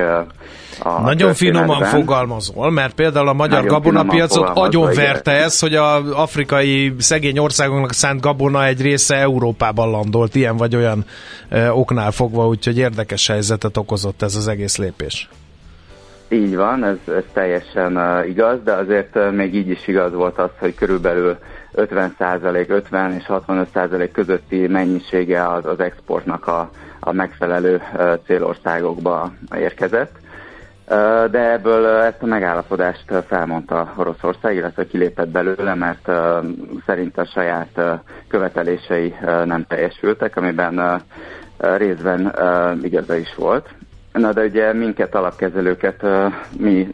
[0.80, 6.94] a Nagyon finoman fogalmazol, mert például a magyar Nagyon gabonapiacot agyonverte ez, hogy az afrikai
[6.98, 11.06] szegény országoknak szánt gabona egy része Európában landolt, ilyen vagy olyan
[11.72, 15.30] oknál fogva, úgyhogy érdekes helyzetet okozott ez az egész lépés.
[16.30, 20.76] Így van, ez, ez teljesen igaz, de azért még így is igaz volt az, hogy
[20.76, 21.38] körülbelül
[21.74, 22.16] 50
[22.68, 26.70] 50 és 65% közötti mennyisége az, az exportnak a,
[27.00, 27.82] a megfelelő
[28.26, 30.16] célországokba érkezett.
[31.32, 36.12] De ebből ezt a megállapodást felmondta Oroszország, illetve kilépett belőle, mert
[36.86, 37.82] szerint a saját
[38.28, 39.16] követelései
[39.46, 41.02] nem teljesültek, amiben
[41.58, 42.34] részben
[42.84, 43.70] igaza is volt.
[44.14, 46.06] Na de ugye minket alapkezelőket
[46.58, 46.90] mi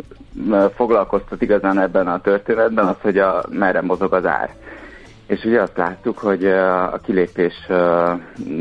[0.75, 4.55] foglalkoztat igazán ebben a történetben az, hogy a, merre mozog az ár.
[5.27, 7.67] És ugye azt láttuk, hogy a kilépés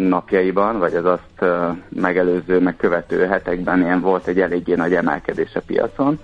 [0.08, 1.50] napjaiban, vagy az azt
[1.88, 6.20] megelőző, megkövető hetekben ilyen volt egy eléggé nagy emelkedés a piacon,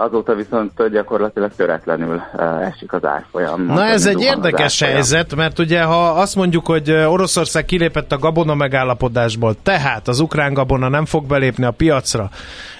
[0.00, 2.22] Azóta viszont gyakorlatilag töretlenül
[2.62, 3.64] esik az árfolyam.
[3.64, 8.54] Na ez egy érdekes helyzet, mert ugye ha azt mondjuk, hogy Oroszország kilépett a gabona
[8.54, 12.30] megállapodásból, tehát az ukrán gabona nem fog belépni a piacra,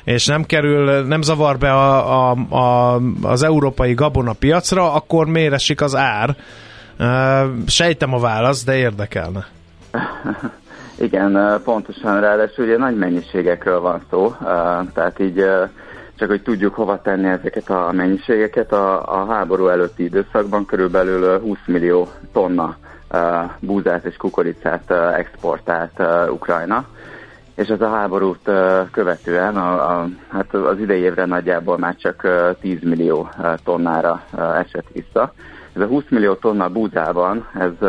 [0.04, 5.52] és nem kerül, nem zavar be a, a, a, az európai gabona piacra, akkor miért
[5.52, 6.36] esik az ár?
[7.66, 9.46] Sejtem a választ, de érdekelne.
[10.98, 14.34] Igen, pontosan, ráadásul ugye nagy mennyiségekről van szó,
[14.94, 15.44] tehát így
[16.22, 18.72] csak hogy tudjuk hova tenni ezeket a mennyiségeket.
[18.72, 22.76] A, a háború előtti időszakban körülbelül 20 millió tonna
[23.12, 23.20] uh,
[23.60, 26.84] búzát és kukoricát uh, exportált uh, Ukrajna,
[27.54, 32.20] és ez a háborút uh, követően a, a, hát az idei évre nagyjából már csak
[32.24, 35.32] uh, 10 millió uh, tonnára uh, esett vissza.
[35.74, 37.88] Ez a 20 millió tonna búzában, ez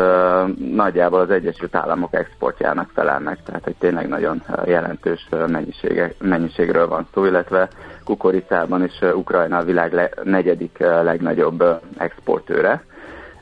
[0.56, 5.28] nagyjából az Egyesült Államok exportjának felel meg, tehát egy tényleg nagyon jelentős
[6.18, 7.68] mennyiségről van szó, illetve
[8.04, 11.64] kukoricában is Ukrajna a világ negyedik legnagyobb
[11.98, 12.84] exportőre.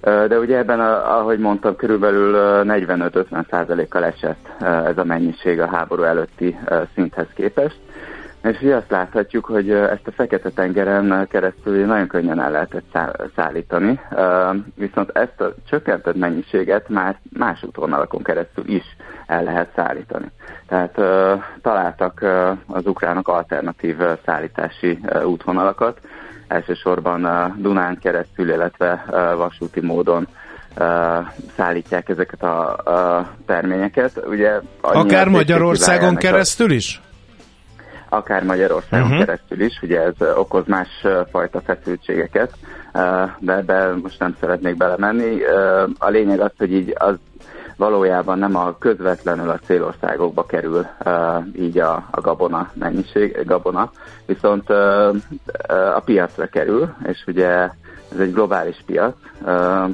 [0.03, 2.34] De ugye ebben, ahogy mondtam, körülbelül
[2.64, 6.59] 45-50 kal esett ez a mennyiség a háború előtti
[6.95, 7.78] szinthez képest.
[8.43, 12.99] És ugye azt láthatjuk, hogy ezt a Fekete-tengeren keresztül nagyon könnyen el lehetett
[13.36, 14.01] szállítani,
[14.74, 18.82] viszont ezt a csökkentett mennyiséget már más útvonalakon keresztül is
[19.26, 20.30] el lehet szállítani.
[20.68, 20.95] Tehát
[21.62, 22.24] találtak
[22.66, 26.01] az ukránok alternatív szállítási útvonalakat,
[26.49, 29.05] elsősorban Dunán keresztül, illetve
[29.36, 30.26] vasúti módon
[31.57, 34.22] szállítják ezeket a, a terményeket.
[34.26, 37.01] Ugye Akár Magyarországon keresztül is?
[38.12, 39.24] Akár Magyarországon uh-huh.
[39.24, 42.52] keresztül is, ugye ez okoz másfajta feszültségeket,
[43.38, 45.42] de ebbe most nem szeretnék belemenni.
[45.98, 47.14] A lényeg az, hogy így az
[47.76, 50.86] valójában nem a közvetlenül a célországokba kerül
[51.56, 53.90] így a, a gabona mennyiség, gabona,
[54.26, 54.70] viszont
[55.94, 57.48] a piacra kerül, és ugye
[58.12, 59.14] ez egy globális piac,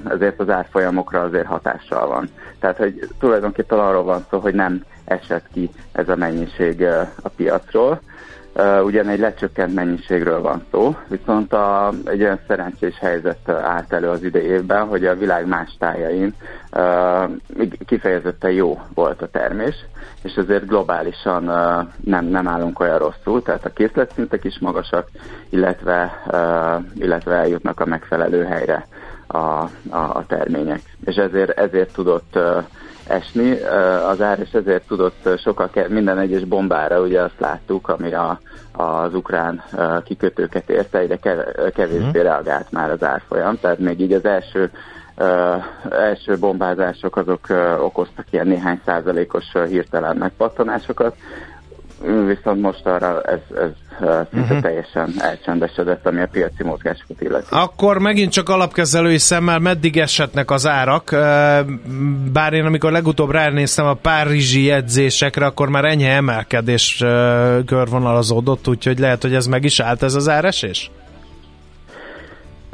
[0.09, 2.29] ezért az árfolyamokra azért hatással van.
[2.61, 6.83] Tehát, hogy tulajdonképpen arról van szó, hogy nem esett ki ez a mennyiség
[7.23, 8.01] a piacról,
[8.85, 14.23] ugyan egy lecsökkent mennyiségről van szó, viszont a, egy olyan szerencsés helyzet állt elő az
[14.23, 16.35] idejében, hogy a világ más tájain
[17.87, 19.75] kifejezetten jó volt a termés,
[20.23, 21.45] és ezért globálisan
[22.05, 25.09] nem, nem állunk olyan rosszul, tehát a készletszintek is magasak,
[25.49, 26.23] illetve,
[26.95, 28.87] illetve eljutnak a megfelelő helyre
[29.27, 30.81] a, a, a termények.
[31.05, 32.65] És ezért, ezért tudott uh,
[33.09, 33.53] esni.
[34.09, 38.41] Az ár, és ezért tudott sokkal minden egyes bombára, ugye azt láttuk, ami a,
[38.73, 39.63] az ukrán
[40.05, 41.19] kikötőket érte, ide
[41.75, 42.27] kevésbé mhm.
[42.27, 44.71] reagált már az árfolyam, tehát még így az első
[45.21, 51.17] Uh, első bombázások azok uh, okoztak ilyen néhány százalékos uh, hirtelen megpattanásokat,
[52.27, 53.71] viszont most arra ez, ez
[54.31, 54.61] szinte uh-huh.
[54.61, 57.47] teljesen elcsendesedett, ami a piaci mozgásokat illeti.
[57.51, 61.11] Akkor megint csak alapkezelői szemmel meddig esetnek az árak,
[62.33, 67.05] bár én amikor legutóbb ránéztem a párizsi jegyzésekre, akkor már enyhe emelkedés
[67.67, 70.91] körvonalazódott, úgyhogy lehet, hogy ez meg is állt ez az áresés?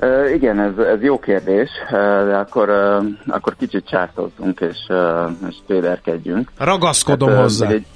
[0.02, 5.30] Uh, igen, ez, ez jó kérdés, uh, de akkor, uh, akkor kicsit csártozzunk és, uh,
[5.48, 6.50] és tréderkedjünk.
[6.58, 7.68] Ragaszkodom hát, hozzá.
[7.68, 7.86] Egy,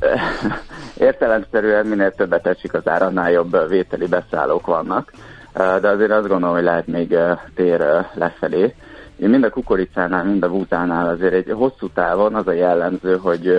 [1.08, 5.12] értelemszerűen minél többet esik az ára, annál jobb vételi beszállók vannak,
[5.54, 8.74] uh, de azért azt gondolom, hogy lehet még uh, tér uh, lefelé.
[9.16, 13.58] mind a kukoricánál, mind a bútánál azért egy hosszú távon az a jellemző, hogy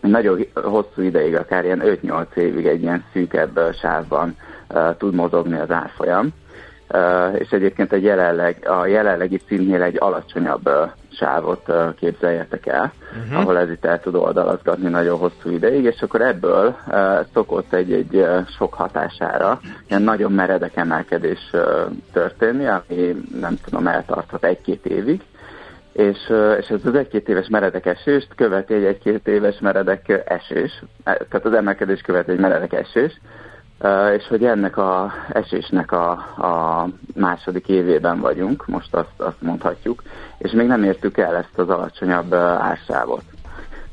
[0.00, 4.36] nagyon hosszú ideig, akár ilyen 5-8 évig egy ilyen szűkebb sávban
[4.98, 6.32] tud mozogni az árfolyam.
[7.38, 10.70] És egyébként a, jelenleg, a jelenlegi szintnél egy alacsonyabb
[11.10, 12.92] sávot képzeljetek el,
[13.24, 13.40] uh-huh.
[13.40, 16.76] ahol ez itt el tud oldalazgatni nagyon hosszú ideig, és akkor ebből
[17.32, 18.26] szokott egy-egy
[18.56, 21.50] sok hatására ilyen nagyon meredek emelkedés
[22.12, 25.22] történni, ami nem tudom, eltarthat egy-két évig,
[25.92, 26.18] és,
[26.58, 31.52] és ez az egy-két éves meredek esést követi egy egy-két éves meredek esés, tehát az
[31.52, 33.20] emelkedés követi egy meredek esés,
[34.16, 40.02] és hogy ennek a esésnek a, a második évében vagyunk, most azt, azt mondhatjuk,
[40.38, 43.22] és még nem értük el ezt az alacsonyabb ársávot.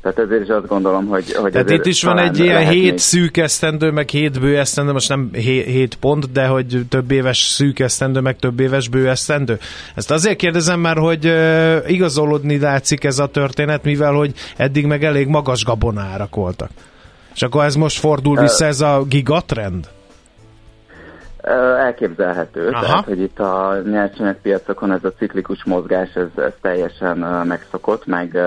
[0.02, 1.32] Tehát ezért is azt gondolom, hogy...
[1.32, 2.98] hogy Tehát itt is van egy ilyen hét még...
[2.98, 7.38] szűk esztendő, meg hét bő esztendő, most nem hét, hét pont, de hogy több éves
[7.38, 9.58] szűk esztendő, meg több éves bő esztendő.
[9.94, 15.04] Ezt azért kérdezem már, hogy uh, igazolódni látszik ez a történet, mivel hogy eddig meg
[15.04, 16.70] elég magas gabonárak voltak.
[17.34, 19.88] És akkor ez most fordul vissza, ez a gigatrend?
[21.78, 22.84] Elképzelhető, Aha.
[22.84, 28.38] tehát hogy itt a nyersanyagpiacokon ez a ciklikus mozgás, ez, ez teljesen megszokott, meg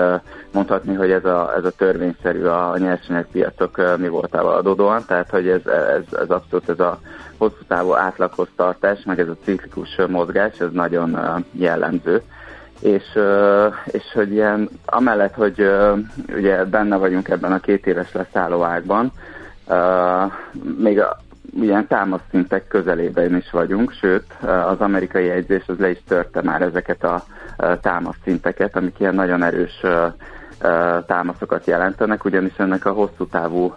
[0.52, 5.66] mondhatni, hogy ez a, ez a törvényszerű a nyersanyagpiacok mi voltával adódóan, tehát hogy ez,
[5.66, 7.00] ez, ez abszolút ez a
[7.38, 11.18] hosszú távú átlaghoz tartás, meg ez a ciklikus mozgás, ez nagyon
[11.52, 12.22] jellemző
[12.80, 13.18] és,
[13.84, 15.70] és hogy ilyen, amellett, hogy
[16.28, 19.12] ugye benne vagyunk ebben a két éves leszálló ágban,
[20.78, 21.18] még a,
[21.60, 27.04] ilyen támaszszintek közelében is vagyunk, sőt az amerikai jegyzés az le is törte már ezeket
[27.04, 27.24] a
[27.80, 29.82] támaszszinteket, amik ilyen nagyon erős
[31.06, 33.74] támaszokat jelentenek, ugyanis ennek a hosszú távú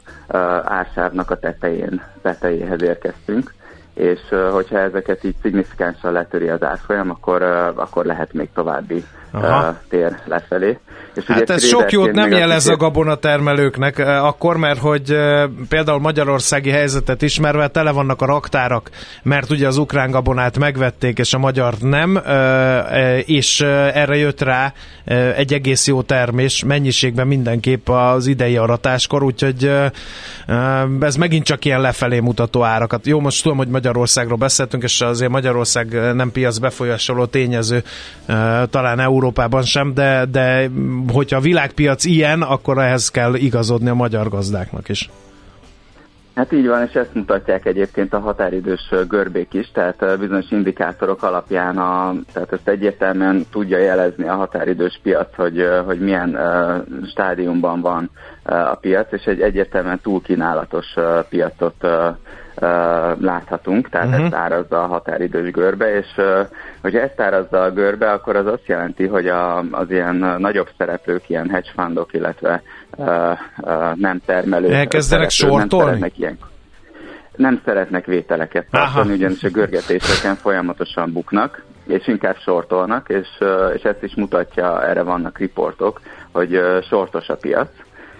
[0.63, 3.53] ársávnak a tetején, tetejéhez érkeztünk
[3.99, 4.19] és
[4.51, 7.41] hogyha ezeket így szignifikánsan letöri az árfolyam, akkor,
[7.75, 9.77] akkor lehet még további Aha.
[9.89, 10.77] tér lefelé.
[11.15, 15.15] És hát ez sok jót nem jelez a gabonatermelőknek, akkor, mert hogy
[15.69, 18.89] például magyarországi helyzetet ismerve tele vannak a raktárak,
[19.23, 22.21] mert ugye az ukrán gabonát megvették, és a magyar nem,
[23.25, 23.61] és
[23.93, 24.73] erre jött rá
[25.35, 29.71] egy egész jó termés, mennyiségben mindenképp az idei aratáskor, úgyhogy
[30.99, 33.07] ez megint csak ilyen lefelé mutató árakat.
[33.07, 37.83] Jó, most tudom, hogy Magyarországról beszéltünk, és azért Magyarország nem piac befolyásoló tényező,
[38.69, 40.69] talán Európában sem, de, de
[41.13, 45.09] hogyha a világpiac ilyen, akkor ehhez kell igazodni a magyar gazdáknak is.
[46.35, 51.77] Hát így van, és ezt mutatják egyébként a határidős görbék is, tehát bizonyos indikátorok alapján,
[51.77, 58.09] a, tehát ezt egyértelműen tudja jelezni a határidős piac, hogy, hogy milyen uh, stádiumban van
[58.43, 61.87] a piac, és egy egyértelműen túlkínálatos uh, piacot
[63.19, 64.25] láthatunk, tehát uh-huh.
[64.25, 66.07] ezt árazza a határidős görbe, és
[66.81, 71.29] hogyha ezt árazza a görbe, akkor az azt jelenti, hogy a, az ilyen nagyobb szereplők,
[71.29, 72.61] ilyen hedge fundok, illetve
[73.93, 75.99] nem termelők elkezdenek sortolni?
[75.99, 76.37] Nem ilyen,
[77.35, 83.27] nem szeretnek vételeket tartani, ugyanis a görgetéseken folyamatosan buknak, és inkább sortolnak, és,
[83.75, 86.01] és ezt is mutatja, erre vannak riportok,
[86.31, 87.69] hogy sortos a piac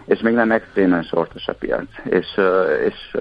[0.09, 1.87] és még nem extrémen sortos a piac.
[2.03, 2.39] És,
[2.85, 3.17] és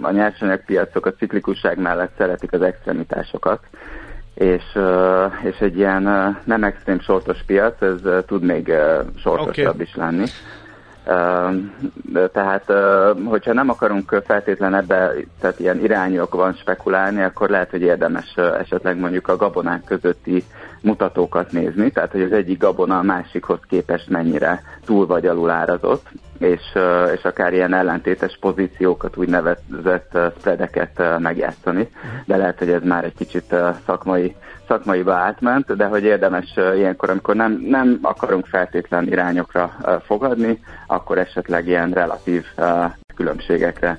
[0.00, 3.60] a nyersanyagpiacok a ciklikusság mellett szeretik az extremitásokat,
[4.34, 4.78] és,
[5.42, 6.02] és egy ilyen
[6.44, 8.72] nem extrém sortos piac, ez tud még
[9.16, 9.82] sortosabb okay.
[9.82, 10.24] is lenni.
[12.32, 12.72] Tehát,
[13.24, 19.28] hogyha nem akarunk feltétlen ebbe, tehát ilyen irányokban spekulálni, akkor lehet, hogy érdemes esetleg mondjuk
[19.28, 20.44] a gabonák közötti
[20.80, 26.06] mutatókat nézni, tehát hogy az egyik gabona a másikhoz képest mennyire túl vagy alul árazott,
[26.38, 26.60] és,
[27.14, 31.88] és akár ilyen ellentétes pozíciókat, úgynevezett spreadeket megjátszani,
[32.24, 33.54] de lehet, hogy ez már egy kicsit
[33.86, 34.36] szakmai,
[34.68, 39.76] szakmaiba átment, de hogy érdemes ilyenkor, amikor nem, nem akarunk feltétlen irányokra
[40.06, 42.44] fogadni, akkor esetleg ilyen relatív
[43.16, 43.98] különbségekre,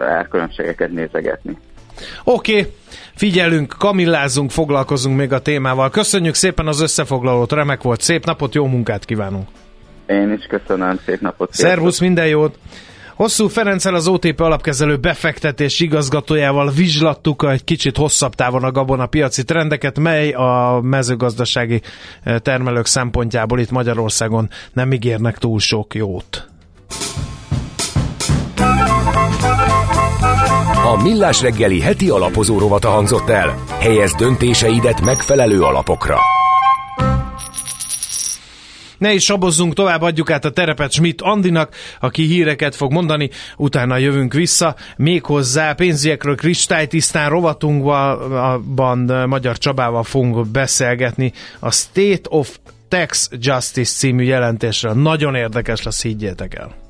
[0.00, 1.58] elkülönbségeket nézegetni.
[2.24, 2.72] Oké, okay.
[3.14, 5.90] figyelünk, kamillázunk, foglalkozunk még a témával.
[5.90, 9.48] Köszönjük szépen az összefoglalót, remek volt, szép napot, jó munkát kívánunk!
[10.06, 11.52] Én is köszönöm, szép napot!
[11.52, 12.58] Szervusz, minden jót!
[13.14, 19.44] Hosszú Ferenccel az OTP alapkezelő befektetés igazgatójával vizslattuk egy kicsit hosszabb távon a gabona piaci
[19.44, 21.80] trendeket, mely a mezőgazdasági
[22.22, 26.48] eh, termelők szempontjából itt Magyarországon nem ígérnek túl sok jót.
[30.84, 33.54] A Millás reggeli heti alapozó rovata hangzott el.
[33.78, 36.18] Helyez döntéseidet megfelelő alapokra.
[39.04, 43.96] Ne is sabozzunk tovább, adjuk át a terepet Schmidt Andinak, aki híreket fog mondani, utána
[43.96, 48.98] jövünk vissza, méghozzá pénzügyekről kristálytisztán rovatunkban
[49.28, 54.92] Magyar Csabával fogunk beszélgetni a State of Tax Justice című jelentésről.
[54.92, 56.83] Nagyon érdekes lesz, higgyétek el.